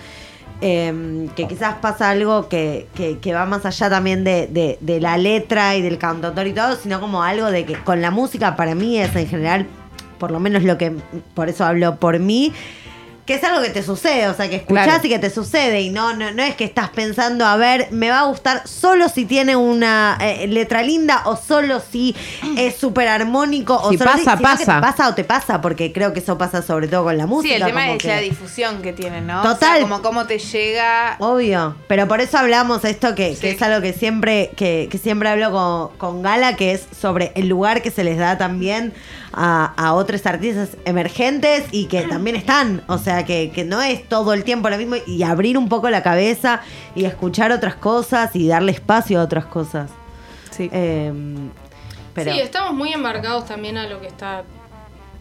eh, 0.61 1.29
que 1.37 1.47
quizás 1.47 1.75
pasa 1.81 2.11
algo 2.11 2.49
que, 2.49 2.87
que- 2.95 3.19
que 3.19 3.35
va 3.35 3.45
más 3.47 3.67
allá 3.67 3.91
también 3.91 4.25
de, 4.25 4.47
de- 4.47 4.79
de 4.81 5.01
la 5.01 5.19
letra 5.19 5.77
y 5.77 5.83
del 5.83 5.99
cantautor 5.99 6.47
y 6.47 6.53
todo, 6.53 6.77
sino 6.77 7.01
como 7.01 7.23
algo 7.23 7.51
de 7.51 7.65
que 7.65 7.75
con 7.75 8.01
la 8.01 8.11
música 8.11 8.57
para 8.57 8.75
mí 8.75 8.99
es 8.99 9.15
en 9.17 9.27
general, 9.27 9.67
por 10.19 10.31
lo 10.31 10.41
menos 10.41 10.63
lo 10.63 10.79
que, 10.79 10.93
por 11.35 11.49
eso 11.49 11.65
hablo 11.65 11.97
por 11.97 12.19
mí, 12.19 12.53
que 13.27 13.35
es 13.35 13.45
algo 13.45 13.63
que 13.63 13.71
te 13.71 13.83
sucede, 13.83 14.29
o 14.29 14.35
sea, 14.35 14.51
que 14.51 14.57
escuchás 14.57 14.85
Claro. 14.85 15.01
y 15.05 15.09
que 15.09 15.19
te 15.19 15.31
sucede 15.31 15.81
y 15.81 15.91
no, 15.91 16.15
no, 16.15 16.31
no 16.33 16.43
es 16.43 16.55
que 16.57 16.65
estás 16.65 16.91
pensando, 16.91 17.47
a 17.47 17.57
ver, 17.57 17.89
me 17.91 18.11
va 18.11 18.21
a 18.21 18.25
gustar 18.25 18.63
solo 18.69 19.09
si 19.09 19.25
tiene 19.25 19.57
una 19.57 20.19
eh, 20.21 20.47
letra 20.47 20.83
linda 20.83 21.23
o 21.25 21.37
solo 21.37 21.81
si 21.81 22.15
es 22.59 22.77
súper 22.77 23.09
armónico 23.09 23.77
o 23.77 23.91
Si 23.91 23.97
solo 23.99 24.11
pasa, 24.13 24.37
que 24.37 24.43
pasa. 24.43 24.81
pasa 24.81 25.09
o 25.09 25.15
te 25.15 25.25
pasa, 25.25 25.61
porque 25.63 25.93
creo 25.93 26.13
que 26.13 26.21
eso 26.21 26.37
pasa 26.37 26.61
sobre 26.61 26.87
todo 26.89 27.05
con 27.05 27.17
la 27.17 27.27
música. 27.27 27.55
Sí, 27.57 27.61
el 27.63 27.67
tema 27.67 27.81
como 27.83 27.95
es 27.95 28.03
que- 28.03 28.09
la 28.09 28.19
difusión 28.21 28.83
que 28.83 28.93
tienen, 28.93 29.27
¿no? 29.27 29.43
Total. 29.43 29.55
O 29.55 29.79
sea, 29.79 29.81
como 29.81 30.03
cómo 30.03 30.27
te 30.27 30.39
llega. 30.39 31.17
Obvio, 31.19 31.77
pero 31.89 32.07
por 32.07 32.21
eso 32.21 32.37
hablamos 32.39 32.85
esto 32.85 33.15
que, 33.15 33.37
que 33.41 33.51
es 33.53 33.63
algo 33.63 33.81
que 33.81 33.93
siempre, 33.95 34.51
que, 34.57 34.89
que 34.91 34.99
siempre 34.99 35.31
hablo 35.31 35.51
con, 35.51 35.97
con 35.97 36.23
Gala, 36.23 36.57
que 36.57 36.73
es 36.73 36.83
sobre 37.01 37.33
el 37.37 37.49
lugar 37.49 37.81
que 37.81 37.91
se 37.91 38.05
les 38.05 38.19
da 38.19 38.37
también 38.39 38.93
a, 39.33 39.73
a 39.77 39.95
otros 39.95 40.25
artistas 40.27 40.71
emergentes 40.85 41.65
y 41.73 41.87
que 41.87 42.03
también 42.03 42.37
están, 42.37 42.83
o 42.87 42.99
sea, 42.99 43.14
que, 43.23 43.53
que 43.55 43.65
no 43.65 43.81
es 43.81 44.09
todo 44.09 44.33
el 44.33 44.43
tiempo 44.43 44.69
lo 44.69 44.77
mismo 44.77 44.97
y 45.07 45.23
abrir 45.23 45.57
un 45.57 45.69
poco 45.69 45.89
la 45.89 46.03
cabeza 46.03 46.61
y 46.95 47.05
escuchar 47.05 47.53
otras 47.53 47.77
cosas 47.77 48.35
y 48.35 48.49
darle 48.49 48.73
espacio 48.73 49.21
a 49.21 49.23
otras 49.23 49.45
cosas. 49.47 49.91
Sí. 50.51 50.69
Eh, 50.73 51.13
pero 52.15 52.33
Sí, 52.33 52.41
estamos 52.41 52.75
muy 52.75 52.93
embarcados 52.93 53.47
también 53.47 53.77
a 53.77 53.87
lo 53.87 54.01
que 54.01 54.09
está 54.09 54.43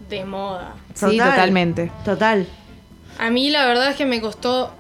de 0.10 0.26
moda. 0.26 0.74
Sí, 0.94 1.18
totalmente. 1.18 1.92
Total. 2.04 2.48
A 3.20 3.30
mí 3.30 3.50
la 3.50 3.66
verdad 3.66 3.90
es 3.92 3.96
que 3.96 4.06
me 4.06 4.22
costó 4.22 4.72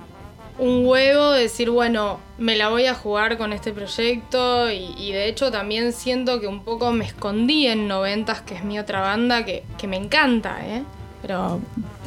un 0.59 0.85
huevo 0.85 1.31
decir, 1.31 1.69
bueno, 1.69 2.19
me 2.37 2.55
la 2.55 2.69
voy 2.69 2.85
a 2.85 2.93
jugar 2.93 3.37
con 3.37 3.53
este 3.53 3.73
proyecto 3.73 4.71
y, 4.71 4.93
y 4.97 5.11
de 5.11 5.27
hecho 5.27 5.51
también 5.51 5.93
siento 5.93 6.39
que 6.39 6.47
un 6.47 6.63
poco 6.63 6.91
me 6.91 7.05
escondí 7.05 7.67
en 7.67 7.87
Noventas, 7.87 8.41
que 8.41 8.55
es 8.55 8.63
mi 8.63 8.77
otra 8.77 9.01
banda, 9.01 9.45
que, 9.45 9.63
que 9.77 9.87
me 9.87 9.97
encanta, 9.97 10.59
¿eh? 10.65 10.83
Pero, 11.21 11.59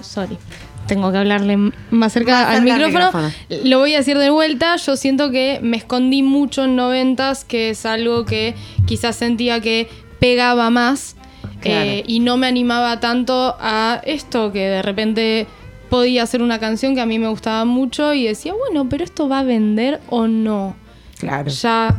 sorry, 0.02 0.38
tengo 0.86 1.12
que 1.12 1.18
hablarle 1.18 1.56
más 1.90 2.12
cerca, 2.12 2.32
Más 2.32 2.46
al, 2.48 2.62
cerca 2.62 2.74
al 2.74 2.86
micrófono. 2.86 3.32
Lo 3.64 3.78
voy 3.78 3.94
a 3.94 3.98
decir 3.98 4.18
de 4.18 4.30
vuelta, 4.30 4.76
yo 4.76 4.96
siento 4.96 5.30
que 5.30 5.60
me 5.62 5.76
escondí 5.76 6.22
mucho 6.22 6.64
en 6.64 6.76
Noventas, 6.76 7.44
que 7.44 7.70
es 7.70 7.86
algo 7.86 8.24
que 8.24 8.54
quizás 8.86 9.16
sentía 9.16 9.60
que 9.60 9.88
pegaba 10.18 10.70
más. 10.70 11.16
Eh, 11.64 12.04
y 12.06 12.20
no 12.20 12.36
me 12.36 12.46
animaba 12.46 13.00
tanto 13.00 13.56
a 13.58 14.00
esto, 14.04 14.52
que 14.52 14.68
de 14.68 14.82
repente 14.82 15.48
podía 15.88 16.22
hacer 16.22 16.42
una 16.42 16.60
canción 16.60 16.94
que 16.94 17.00
a 17.00 17.06
mí 17.06 17.18
me 17.18 17.28
gustaba 17.28 17.64
mucho 17.64 18.14
y 18.14 18.24
decía, 18.24 18.52
bueno, 18.54 18.88
pero 18.88 19.02
esto 19.02 19.28
va 19.28 19.40
a 19.40 19.42
vender 19.42 20.00
o 20.08 20.28
no. 20.28 20.76
Claro. 21.18 21.50
Ya 21.50 21.96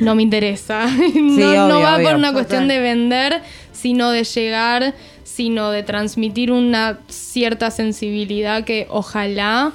no 0.00 0.14
me 0.14 0.22
interesa. 0.22 0.86
no, 1.14 1.34
obvio, 1.34 1.68
no 1.68 1.80
va 1.80 1.96
obvio. 1.96 2.08
por 2.08 2.16
una 2.16 2.32
cuestión 2.32 2.66
de 2.68 2.80
vender, 2.80 3.42
sino 3.80 4.10
de 4.10 4.24
llegar, 4.24 4.94
sino 5.24 5.70
de 5.70 5.82
transmitir 5.82 6.50
una 6.50 6.98
cierta 7.08 7.70
sensibilidad 7.70 8.64
que 8.64 8.86
ojalá... 8.90 9.72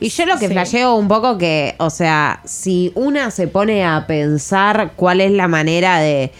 Y 0.00 0.10
yo 0.10 0.26
lo 0.26 0.38
que 0.38 0.46
Sí. 0.46 0.52
flasheo 0.52 0.94
un 0.94 1.08
poco 1.08 1.38
que, 1.38 1.74
o 1.78 1.90
sea, 1.90 2.40
si 2.44 2.92
una 2.94 3.32
se 3.32 3.48
pone 3.48 3.84
a 3.84 4.06
pensar 4.06 4.92
cuál 4.94 5.20
es 5.20 5.32
la 5.32 5.48
manera 5.48 5.98
de, 5.98 6.30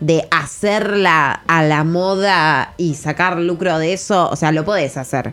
de 0.00 0.28
hacerla 0.30 1.42
a 1.46 1.62
la 1.62 1.82
moda 1.82 2.74
y 2.76 2.92
sacar 2.94 3.38
lucro 3.38 3.78
de 3.78 3.94
eso, 3.94 4.28
o 4.30 4.36
sea, 4.36 4.52
lo 4.52 4.66
podés 4.66 4.98
hacer. 4.98 5.32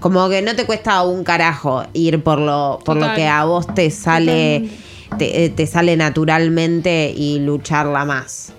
Como 0.00 0.28
que 0.28 0.42
no 0.42 0.54
te 0.54 0.66
cuesta 0.66 1.02
un 1.04 1.24
carajo 1.24 1.84
ir 1.94 2.22
por 2.22 2.38
lo, 2.38 2.78
por 2.84 2.96
lo 2.96 3.14
que 3.14 3.26
a 3.26 3.44
vos 3.44 3.66
te 3.74 3.90
sale, 3.90 4.68
te, 5.16 5.44
eh, 5.44 5.48
te 5.48 5.66
sale 5.66 5.96
naturalmente 5.96 7.14
y 7.16 7.38
lucharla 7.38 8.04
más. 8.04 8.52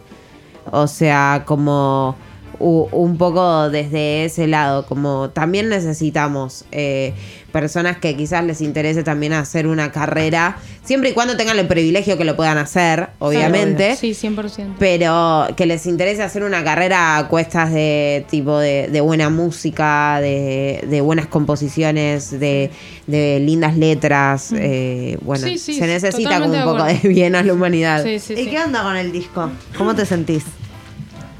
O 0.72 0.88
sea, 0.88 1.44
como 1.46 2.16
un 2.60 3.18
poco 3.18 3.70
desde 3.70 4.26
ese 4.26 4.48
lado, 4.48 4.86
como 4.86 5.30
también 5.32 5.70
necesitamos 5.70 6.66
eh, 6.72 7.14
personas 7.52 7.98
que 7.98 8.16
quizás 8.16 8.44
les 8.44 8.62
interese 8.62 9.04
también 9.04 9.34
hacer 9.34 9.68
una 9.68 9.92
carrera, 9.92 10.58
siempre 10.84 11.12
y 11.12 11.14
cuando 11.14 11.38
tengan 11.38 11.60
el 11.60 11.68
privilegio 11.68 12.18
que 12.18 12.26
lo 12.26 12.36
puedan 12.36 12.58
hacer, 12.58 13.10
obviamente. 13.20 13.96
Sí, 13.96 14.12
100%. 14.12 14.76
Pero 14.80 15.48
que 15.56 15.66
les 15.66 15.86
interese 15.86 16.24
hacer 16.24 16.44
una 16.44 16.64
carrera 16.64 17.18
a 17.18 17.28
cuestas 17.28 17.72
de 17.72 18.26
tipo 18.30 18.58
de, 18.58 18.88
de 18.88 19.02
buena 19.02 19.30
música, 19.30 20.20
de, 20.22 20.84
de 20.88 21.02
buenas 21.02 21.28
composiciones, 21.28 22.32
de, 22.40 22.72
de 23.08 23.40
lindas 23.40 23.78
letras. 23.78 24.52
eh, 24.56 25.18
bueno, 25.22 25.46
Mm. 25.46 25.50
Sí, 25.50 25.58
sí, 25.58 25.74
se 25.80 25.88
necesita 25.88 26.36
como 26.40 26.46
un 26.46 26.52
de 26.60 26.64
poco 26.64 26.84
de 26.86 26.94
bien 27.08 27.36
a 27.36 27.44
la 27.44 27.54
humanidad. 27.54 28.04
Sí, 28.04 28.20
sí, 28.20 28.34
¿Y 28.34 28.46
sí. 28.46 28.50
qué 28.50 28.60
onda 28.60 28.82
con 28.84 28.96
el 28.96 29.12
disco? 29.12 29.52
¿Cómo 29.78 29.94
te 29.96 30.06
sentís? 30.06 30.44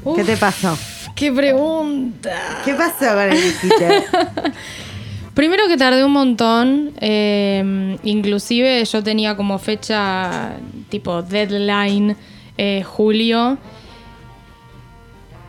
Uf, 0.04 0.16
¿Qué 0.16 0.24
te 0.24 0.36
pasó? 0.36 0.76
Qué 1.14 1.32
pregunta. 1.32 2.60
¿Qué 2.64 2.74
pasó 2.74 3.06
con 3.14 3.32
el? 3.32 3.38
Primero 5.34 5.66
que 5.66 5.76
tardé 5.76 6.04
un 6.04 6.12
montón, 6.12 6.92
eh, 7.00 7.96
inclusive 8.04 8.84
yo 8.84 9.02
tenía 9.02 9.36
como 9.36 9.58
fecha 9.58 10.52
tipo 10.90 11.22
deadline 11.22 12.16
eh, 12.56 12.84
julio. 12.84 13.58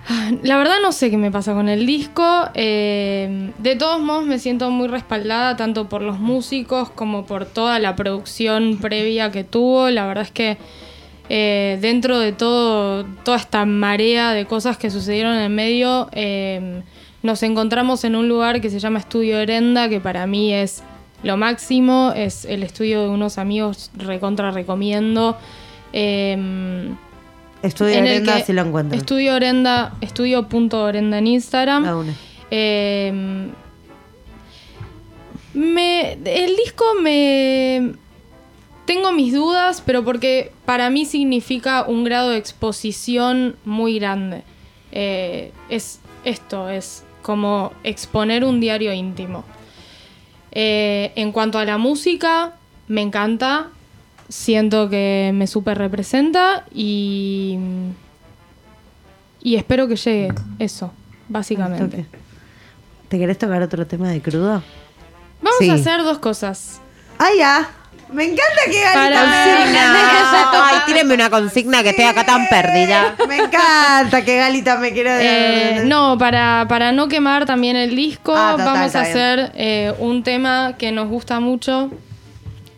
Ah, 0.07 0.31
La 0.41 0.57
verdad 0.57 0.75
no 0.81 0.91
sé 0.91 1.11
qué 1.11 1.17
me 1.17 1.29
pasa 1.31 1.53
con 1.53 1.69
el 1.69 1.85
disco. 1.85 2.49
eh, 2.55 3.51
de 3.59 3.75
todos 3.75 3.99
modos 4.01 4.25
me 4.25 4.39
siento 4.39 4.71
muy 4.71 4.87
respaldada 4.87 5.55
tanto 5.55 5.87
por 5.87 6.01
los 6.01 6.19
músicos 6.19 6.89
como 6.89 7.25
por 7.27 7.45
toda 7.45 7.77
la 7.79 7.95
producción 7.95 8.79
previa 8.81 9.31
que 9.31 9.43
tuvo. 9.43 9.91
La 9.91 10.07
verdad 10.07 10.23
es 10.23 10.31
que 10.31 10.57
eh, 11.29 11.77
dentro 11.81 12.19
de 12.19 12.31
todo, 12.31 13.05
toda 13.23 13.37
esta 13.37 13.65
marea 13.65 14.31
de 14.33 14.45
cosas 14.45 14.77
que 14.77 14.89
sucedieron 14.89 15.35
en 15.35 15.41
el 15.41 15.49
medio, 15.49 16.09
eh, 16.11 16.81
nos 17.23 17.41
encontramos 17.43 18.03
en 18.03 18.15
un 18.15 18.27
lugar 18.29 18.61
que 18.61 18.69
se 18.69 18.79
llama 18.79 18.99
Estudio 18.99 19.39
Herenda, 19.39 19.89
que 19.89 19.99
para 19.99 20.27
mí 20.27 20.53
es 20.53 20.83
lo 21.23 21.37
máximo, 21.37 22.13
es 22.15 22.45
el 22.45 22.61
estudio 22.63 23.01
de 23.03 23.09
unos 23.09 23.37
amigos 23.37 23.89
recontra 23.97 24.51
recomiendo. 24.51 25.35
Eh, 25.93 26.87
Estudio 27.63 27.95
que- 28.03 28.43
si 28.45 28.53
lo 28.53 28.61
encuentran. 28.61 28.99
Estudio 28.99 29.33
Orenda, 29.33 29.93
estudio.orenda 30.01 31.17
en 31.17 31.25
Instagram. 31.27 31.83
La 31.83 31.95
una. 31.95 32.13
Eh, 32.51 33.47
me, 35.53 36.13
el 36.13 36.55
disco 36.57 36.85
me... 37.01 37.93
Tengo 38.85 39.11
mis 39.11 39.33
dudas, 39.33 39.81
pero 39.85 40.03
porque 40.03 40.51
para 40.65 40.89
mí 40.89 41.05
significa 41.05 41.83
un 41.87 42.03
grado 42.03 42.29
de 42.29 42.37
exposición 42.37 43.55
muy 43.65 43.97
grande. 43.99 44.43
Eh, 44.91 45.51
es 45.69 45.99
esto, 46.23 46.69
es 46.69 47.03
como 47.21 47.73
exponer 47.83 48.43
un 48.45 48.59
diario 48.59 48.93
íntimo. 48.93 49.43
Eh, 50.51 51.11
en 51.15 51.31
cuanto 51.31 51.57
a 51.57 51.65
la 51.65 51.77
música, 51.77 52.53
me 52.87 53.01
encanta. 53.01 53.69
Siento 54.29 54.89
que 54.89 55.31
me 55.33 55.45
súper 55.47 55.77
representa 55.77 56.65
y. 56.73 57.57
Y 59.41 59.55
espero 59.55 59.87
que 59.87 59.95
llegue 59.95 60.29
eso, 60.57 60.91
básicamente. 61.29 62.05
¿Te 63.09 63.19
querés 63.19 63.37
tocar 63.37 63.61
otro 63.61 63.85
tema 63.85 64.09
de 64.09 64.21
crudo? 64.21 64.63
Vamos 65.41 65.57
Sí. 65.59 65.69
a 65.69 65.73
hacer 65.75 66.01
dos 66.03 66.17
cosas. 66.17 66.81
¡Ah, 67.19 67.29
ya! 67.37 67.69
Me 68.13 68.23
encanta 68.23 68.61
que 68.71 68.81
Para- 68.93 69.21
Galita 69.21 70.67
Ay, 70.67 70.77
tírenme 70.85 71.15
una 71.15 71.29
consigna 71.29 71.83
que 71.83 71.89
estoy 71.89 72.05
acá 72.05 72.25
tan 72.25 72.47
perdida. 72.47 73.15
me... 73.27 73.37
encanta 73.37 74.23
que 74.23 74.37
Galita 74.37 74.77
me 74.77 74.93
quiera... 74.93 75.17
Eh, 75.21 75.83
no, 75.85 76.17
para, 76.17 76.65
para 76.69 76.91
no 76.91 77.07
quemar 77.07 77.45
también 77.45 77.75
el 77.75 77.95
disco, 77.95 78.33
Ah, 78.35 78.51
total, 78.51 78.65
vamos 78.65 78.95
a 78.95 79.01
hacer 79.01 79.51
eh, 79.55 79.93
un 79.99 80.23
tema 80.23 80.75
que 80.77 80.91
nos 80.91 81.09
gusta 81.09 81.39
mucho, 81.39 81.89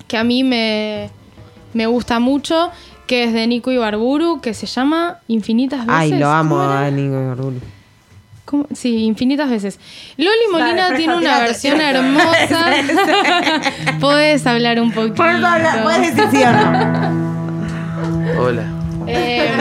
que 0.07 0.17
a 0.17 0.23
mí 0.23 0.43
me, 0.43 1.09
me 1.73 1.85
gusta 1.85 2.19
mucho, 2.19 2.71
que 3.05 3.25
es 3.25 3.33
de 3.33 3.45
Nico 3.47 3.71
Ibarburu, 3.71 4.41
que 4.41 4.53
se 4.53 4.65
llama 4.65 5.19
Infinitas 5.27 5.85
veces. 5.85 5.93
Ay, 5.93 6.11
lo 6.17 6.29
amo 6.29 6.59
a 6.61 6.89
Nico 6.89 7.15
Orgullo. 7.15 7.59
¿Cómo? 8.47 8.65
Sí, 8.73 9.03
infinitas 9.03 9.49
veces. 9.49 9.77
Loli 10.15 10.31
Molina 10.53 10.95
tiene 10.95 11.17
una 11.17 11.39
versión 11.39 11.81
hermosa. 11.81 12.65
Podés 13.99 14.47
hablar 14.47 14.79
un 14.79 14.91
poquito. 14.93 15.15
Puedes 15.15 15.43
hablar- 15.43 15.83
puedes 15.83 16.15
decir 16.15 16.31
sí 16.31 16.43
o 16.43 16.51
no. 16.53 18.41
Hola. 18.41 18.63
Eh, 19.05 19.51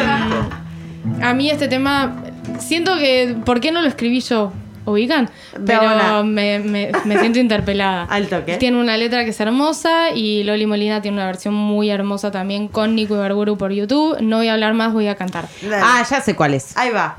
a 1.20 1.34
mí 1.34 1.50
este 1.50 1.66
tema, 1.66 2.16
siento 2.60 2.96
que, 2.96 3.36
¿por 3.44 3.60
qué 3.60 3.72
no 3.72 3.82
lo 3.82 3.88
escribí 3.88 4.20
yo? 4.20 4.52
¿Ubican? 4.84 5.28
Pero 5.66 6.22
me, 6.22 6.60
me- 6.60 6.92
me 7.06 7.18
siento 7.18 7.40
interpelada. 7.40 8.04
Al 8.08 8.28
toque. 8.28 8.56
Tiene 8.56 8.78
una 8.78 8.96
letra 8.96 9.24
que 9.24 9.30
es 9.30 9.40
hermosa 9.40 10.10
y 10.14 10.44
Loli 10.44 10.64
Molina 10.66 11.02
tiene 11.02 11.16
una 11.16 11.26
versión 11.26 11.54
muy 11.54 11.90
hermosa 11.90 12.30
también 12.30 12.68
con 12.68 12.94
Nico 12.94 13.14
Ibarburu 13.16 13.58
por 13.58 13.72
YouTube. 13.72 14.20
No 14.20 14.36
voy 14.36 14.46
a 14.46 14.52
hablar 14.52 14.74
más, 14.74 14.92
voy 14.92 15.08
a 15.08 15.16
cantar. 15.16 15.48
Dale. 15.60 15.82
Ah, 15.84 16.04
ya 16.08 16.20
sé 16.20 16.36
cuál 16.36 16.54
es. 16.54 16.76
Ahí 16.76 16.90
va. 16.90 17.16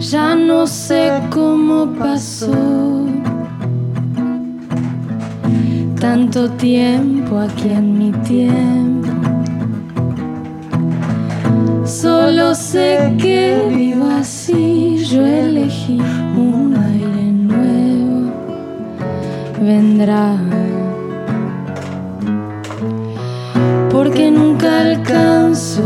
Ya 0.00 0.34
no 0.34 0.66
sé 0.66 1.12
cómo 1.30 1.86
pasó 1.92 3.06
tanto 6.00 6.48
tiempo 6.52 7.38
aquí 7.38 7.68
en 7.68 7.98
mi 7.98 8.10
tiempo. 8.22 9.08
Solo 11.84 12.54
sé 12.54 13.14
que 13.18 13.62
vivo 13.68 14.08
así, 14.18 14.96
yo 15.04 15.26
elegí 15.26 16.00
un 16.34 16.74
aire 16.74 17.32
nuevo, 17.32 18.32
vendrá. 19.60 20.34
Porque 23.90 24.30
nunca 24.30 24.80
alcanzo 24.80 25.82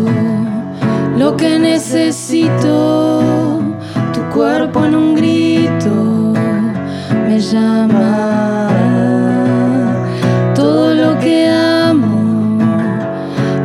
lo 1.18 1.37
que 1.37 1.59
necesito, 1.59 3.22
cuerpo 4.35 4.85
en 4.85 4.97
un 4.97 5.14
grito 5.14 6.33
me 7.29 7.38
llama. 7.38 8.68
Todo 10.57 10.92
lo 10.92 11.18
que 11.20 11.49
amo 11.49 12.59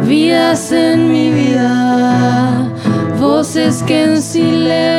vidas 0.05 0.71
en 0.71 1.11
mi 1.11 1.31
vida, 1.31 2.67
voces 3.19 3.81
que 3.87 4.03
en 4.03 4.21
silencio 4.21 4.98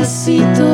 necesito. 0.00 0.69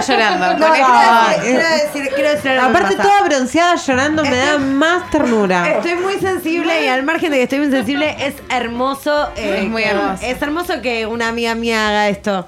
Llorando. 0.00 0.46
No, 0.54 0.66
con 0.66 0.72
quiero 0.74 0.94
esto. 0.94 1.28
decir- 1.28 1.42
quiero 1.42 1.68
decir, 1.68 2.12
quiero 2.14 2.30
decir 2.30 2.50
algo 2.52 2.62
que 2.72 2.76
Aparte, 2.78 2.96
pasa. 2.96 3.08
toda 3.08 3.22
bronceada 3.22 3.74
llorando 3.76 4.22
me 4.24 4.36
da 4.36 4.58
más 4.58 5.10
ternura. 5.10 5.68
Estoy 5.72 5.94
muy 5.96 6.14
sensible 6.14 6.84
y 6.84 6.88
al 6.88 7.02
margen 7.02 7.30
de 7.30 7.36
que 7.38 7.42
estoy 7.44 7.58
muy 7.60 7.70
sensible, 7.70 8.16
es 8.18 8.34
hermoso. 8.50 9.30
eh, 9.36 9.60
Es 9.62 9.68
muy 9.68 9.82
que- 9.82 9.88
hermoso. 9.90 10.24
Es 10.24 10.42
hermoso 10.42 10.82
que 10.82 11.06
una 11.06 11.28
amiga 11.28 11.54
mía 11.54 11.88
haga 11.88 12.08
esto. 12.08 12.46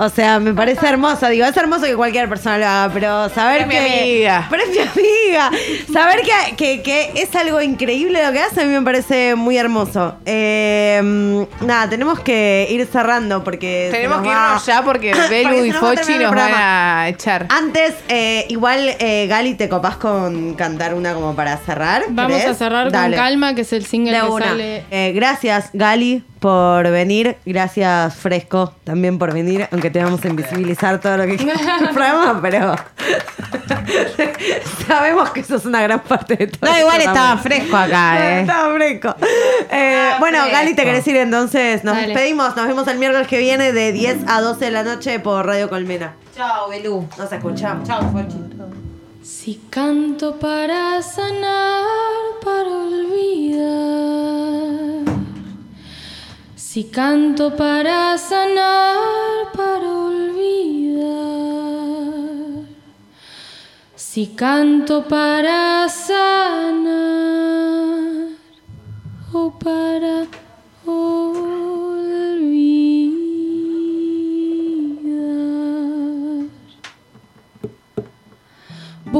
O 0.00 0.08
sea, 0.08 0.38
me 0.38 0.54
parece 0.54 0.86
hermoso. 0.86 1.26
Digo, 1.28 1.44
es 1.44 1.56
hermoso 1.56 1.82
que 1.86 1.96
cualquier 1.96 2.28
persona 2.28 2.56
lo 2.58 2.66
haga, 2.66 2.94
pero 2.94 3.28
saber 3.30 3.62
Es 3.62 3.66
mi 3.66 3.74
que. 3.74 4.00
amiga. 4.28 4.46
Pero 4.50 4.62
es 4.62 4.68
mi 4.70 4.78
amiga. 4.78 5.50
Saber 5.92 6.20
que, 6.22 6.54
que- 6.56 6.82
que 6.82 7.12
es 7.20 7.34
algo 7.34 7.60
increíble 7.60 8.24
lo 8.24 8.32
que 8.32 8.40
hace, 8.40 8.60
a 8.60 8.64
mí 8.64 8.72
me 8.72 8.82
parece 8.82 9.34
muy 9.34 9.56
hermoso. 9.56 10.14
Eh, 10.24 11.46
nada, 11.60 11.88
tenemos 11.88 12.20
que 12.20 12.66
ir 12.70 12.86
cerrando 12.86 13.42
porque. 13.42 13.88
Tenemos 13.90 14.22
que 14.22 14.28
va- 14.28 14.46
irnos 14.50 14.66
ya 14.66 14.82
porque 14.82 15.12
Belu 15.30 15.64
y 15.64 15.72
Fochi 15.72 16.14
nos 16.18 16.34
van 16.34 16.52
a 16.54 17.08
echar. 17.08 17.46
Antes, 17.50 17.94
eh, 18.08 18.46
igual, 18.48 18.94
eh, 19.00 19.26
Gali, 19.28 19.54
¿te 19.54 19.68
copás 19.68 19.96
con 19.96 20.54
cantar 20.54 20.94
una 20.94 21.12
como 21.14 21.34
para 21.34 21.56
cerrar? 21.56 22.04
Vamos 22.10 22.44
a 22.44 22.54
cerrar 22.54 22.92
Dale. 22.92 23.16
con 23.16 23.24
calma, 23.24 23.54
que 23.54 23.62
es 23.62 23.72
el 23.72 23.84
single 23.84 24.12
De 24.12 24.20
que 24.20 24.26
una. 24.26 24.46
sale. 24.46 24.84
Eh, 24.90 25.12
gracias, 25.14 25.70
Gali, 25.72 26.22
por 26.40 26.88
venir. 26.90 27.36
Gracias, 27.44 28.14
Fresco, 28.16 28.72
también 28.84 29.18
por 29.18 29.32
venir, 29.32 29.68
aunque 29.72 29.90
te 29.90 30.02
vamos 30.02 30.24
a 30.24 30.28
invisibilizar 30.28 31.00
todo 31.00 31.16
lo 31.16 31.26
que 31.26 31.34
el 31.34 31.38
programa, 31.94 32.38
pero 32.40 32.74
sabemos 34.88 35.30
que 35.30 35.40
eso 35.40 35.56
es 35.56 35.64
una 35.64 35.82
gran 35.82 36.00
parte 36.00 36.36
de 36.36 36.46
todo. 36.46 36.70
No, 36.70 36.78
igual 36.78 37.00
estaba 37.00 37.36
fresco 37.38 37.76
acá, 37.76 38.18
eh. 38.38 38.40
Estaba 38.42 38.74
fresco. 38.74 39.14
Eh, 39.70 40.10
bueno, 40.18 40.38
Gali, 40.50 40.74
te 40.74 40.84
querés 40.84 41.06
ir 41.06 41.16
entonces. 41.16 41.84
Nos 41.84 41.94
Dale. 41.94 42.08
despedimos. 42.08 42.56
Nos 42.56 42.66
vemos 42.66 42.86
el 42.88 42.98
miércoles 42.98 43.28
que 43.28 43.38
viene 43.38 43.72
de 43.72 43.92
10 43.92 44.18
a 44.26 44.40
12 44.40 44.64
de 44.64 44.70
la 44.70 44.82
noche 44.82 45.20
por 45.20 45.46
Radio 45.46 45.68
Colmena. 45.68 46.14
Chao, 46.36 46.68
Belú. 46.68 47.06
Nos 47.16 47.32
escuchamos. 47.32 47.86
Chao, 47.86 48.00
Fochi. 48.12 48.36
Si 49.22 49.60
canto 49.70 50.38
para 50.38 51.02
sanar, 51.02 51.84
para 52.42 52.68
olvidar. 52.68 54.87
Si 56.70 56.84
canto 56.84 57.50
para 57.52 58.18
sanar, 58.18 59.52
para 59.56 59.88
olvidar. 59.88 61.08
Si 63.96 64.26
canto 64.36 65.02
para 65.04 65.88
sanar 65.88 66.92
o 69.32 69.50
para 69.52 69.87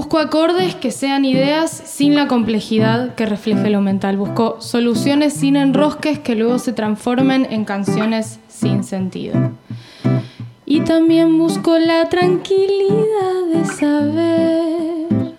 Busco 0.09 0.21
acordes 0.21 0.75
que 0.75 0.91
sean 0.91 1.27
ideas 1.27 1.71
sin 1.71 2.15
la 2.15 2.29
complejidad 2.29 3.15
que 3.15 3.27
refleje 3.27 3.69
lo 3.69 3.83
mental. 3.83 4.17
Busco 4.17 4.59
soluciones 4.59 5.35
sin 5.35 5.55
enrosques 5.55 6.19
que 6.19 6.35
luego 6.35 6.59
se 6.59 6.73
transformen 6.73 7.47
en 7.51 7.67
canciones 7.67 8.41
sin 8.49 8.85
sentido. 8.85 9.53
Y 10.65 10.81
también 10.81 11.37
busco 11.37 11.79
la 11.79 12.09
tranquilidad 12.09 13.53
de 13.53 13.65
saber 13.67 15.35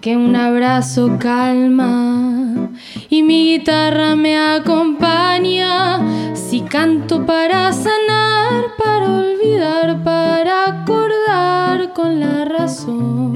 que 0.00 0.16
un 0.16 0.34
abrazo 0.36 1.18
calma 1.18 2.70
y 3.10 3.22
mi 3.22 3.58
guitarra 3.58 4.16
me 4.16 4.38
acompaña. 4.38 6.32
Si 6.34 6.62
canto 6.62 7.26
para 7.26 7.70
sanar, 7.74 8.68
para 8.82 9.18
olvidar, 9.18 10.02
para 10.02 10.80
acordar 10.80 11.92
con 11.92 12.20
la 12.20 12.46
razón 12.46 13.35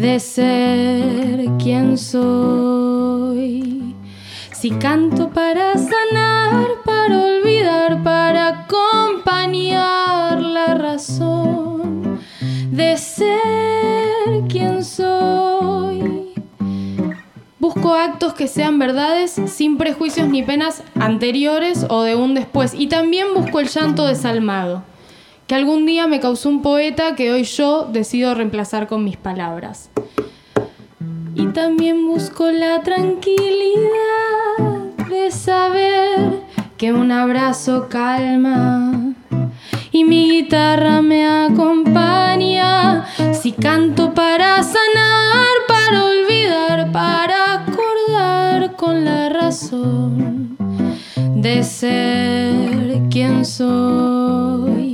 de 0.00 0.18
ser 0.18 1.46
quien 1.58 1.98
soy. 1.98 3.94
Si 4.52 4.70
canto 4.70 5.28
para 5.28 5.74
sanar, 5.76 6.68
para 6.86 7.18
olvidar, 7.18 8.02
para 8.02 8.64
acompañar 8.64 10.40
la 10.40 10.74
razón 10.74 12.18
de 12.70 12.96
ser 12.96 13.28
quien 14.48 14.82
soy. 14.82 16.30
Busco 17.58 17.94
actos 17.94 18.32
que 18.32 18.48
sean 18.48 18.78
verdades 18.78 19.38
sin 19.46 19.76
prejuicios 19.76 20.28
ni 20.28 20.42
penas 20.42 20.82
anteriores 20.94 21.84
o 21.90 22.04
de 22.04 22.14
un 22.14 22.32
después. 22.32 22.72
Y 22.72 22.86
también 22.86 23.34
busco 23.34 23.60
el 23.60 23.68
llanto 23.68 24.06
desalmado, 24.06 24.82
que 25.50 25.56
algún 25.56 25.84
día 25.84 26.06
me 26.06 26.20
causó 26.20 26.48
un 26.48 26.62
poeta 26.62 27.16
que 27.16 27.32
hoy 27.32 27.42
yo 27.42 27.88
decido 27.92 28.36
reemplazar 28.36 28.86
con 28.86 29.02
mis 29.02 29.16
palabras. 29.16 29.90
Y 31.34 31.46
también 31.46 32.06
busco 32.06 32.52
la 32.52 32.82
tranquilidad 32.82 33.40
de 35.08 35.32
saber 35.32 36.44
que 36.76 36.92
un 36.92 37.10
abrazo 37.10 37.88
calma 37.88 39.12
y 39.90 40.04
mi 40.04 40.30
guitarra 40.30 41.02
me 41.02 41.26
acompaña. 41.26 43.06
Si 43.32 43.50
canto 43.50 44.14
para 44.14 44.62
sanar, 44.62 45.48
para 45.66 46.04
olvidar, 46.04 46.92
para 46.92 47.64
acordar 47.64 48.76
con 48.76 49.04
la 49.04 49.28
razón 49.30 50.56
de 51.34 51.64
ser 51.64 53.02
quien 53.10 53.44
soy. 53.44 54.89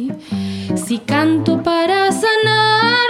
Si 0.76 0.98
canto 0.98 1.62
para 1.62 2.12
sanar, 2.12 3.05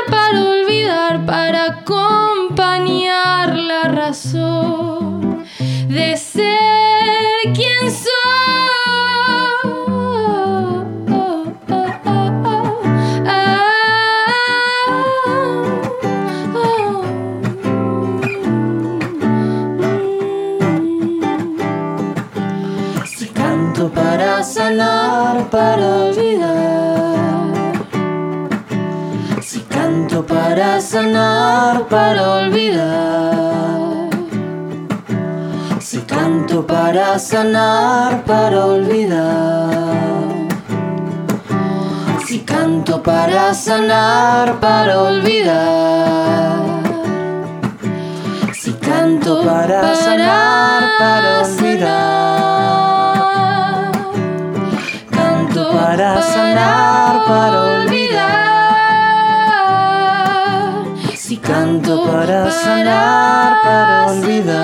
para 31.96 32.22
olvidar. 32.40 34.10
Si 35.80 35.98
canto 36.02 36.66
para 36.66 37.18
sanar, 37.18 38.22
para 38.24 38.66
olvidar. 38.66 39.70
Si 42.26 42.40
canto 42.40 43.02
para 43.02 43.54
sanar, 43.54 44.60
para 44.60 45.02
olvidar. 45.08 46.58
Si 48.52 48.72
canto 48.74 49.42
para 49.42 49.94
sanar, 49.94 50.82
para 50.98 51.28
olvidar. 51.44 51.96
Canto 55.18 55.62
para 55.72 56.22
sanar, 56.34 57.24
para 57.26 57.58
olvidar. 57.62 57.95
Canto 61.46 62.04
para 62.06 62.50
sanar, 62.50 63.62
para 63.62 64.06
olvidar. 64.10 64.56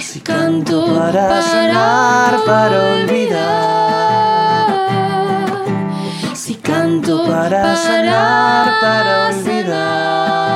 Si 0.00 0.20
canto 0.20 0.94
para 0.94 1.42
sanar, 1.42 2.38
para 2.46 2.78
olvidar. 2.94 4.68
Si 6.34 6.54
canto 6.54 7.26
para 7.26 7.74
sanar, 7.74 8.78
para 8.80 9.28
olvidar. 9.30 10.47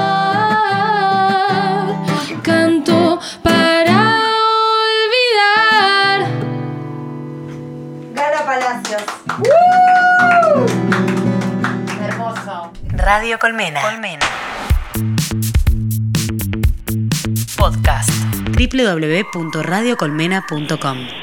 Radio 13.03 13.37
Colmena. 13.37 13.81
Colmena. 13.81 14.25
Podcast. 17.57 18.13
www.radiocolmena.com 18.55 21.22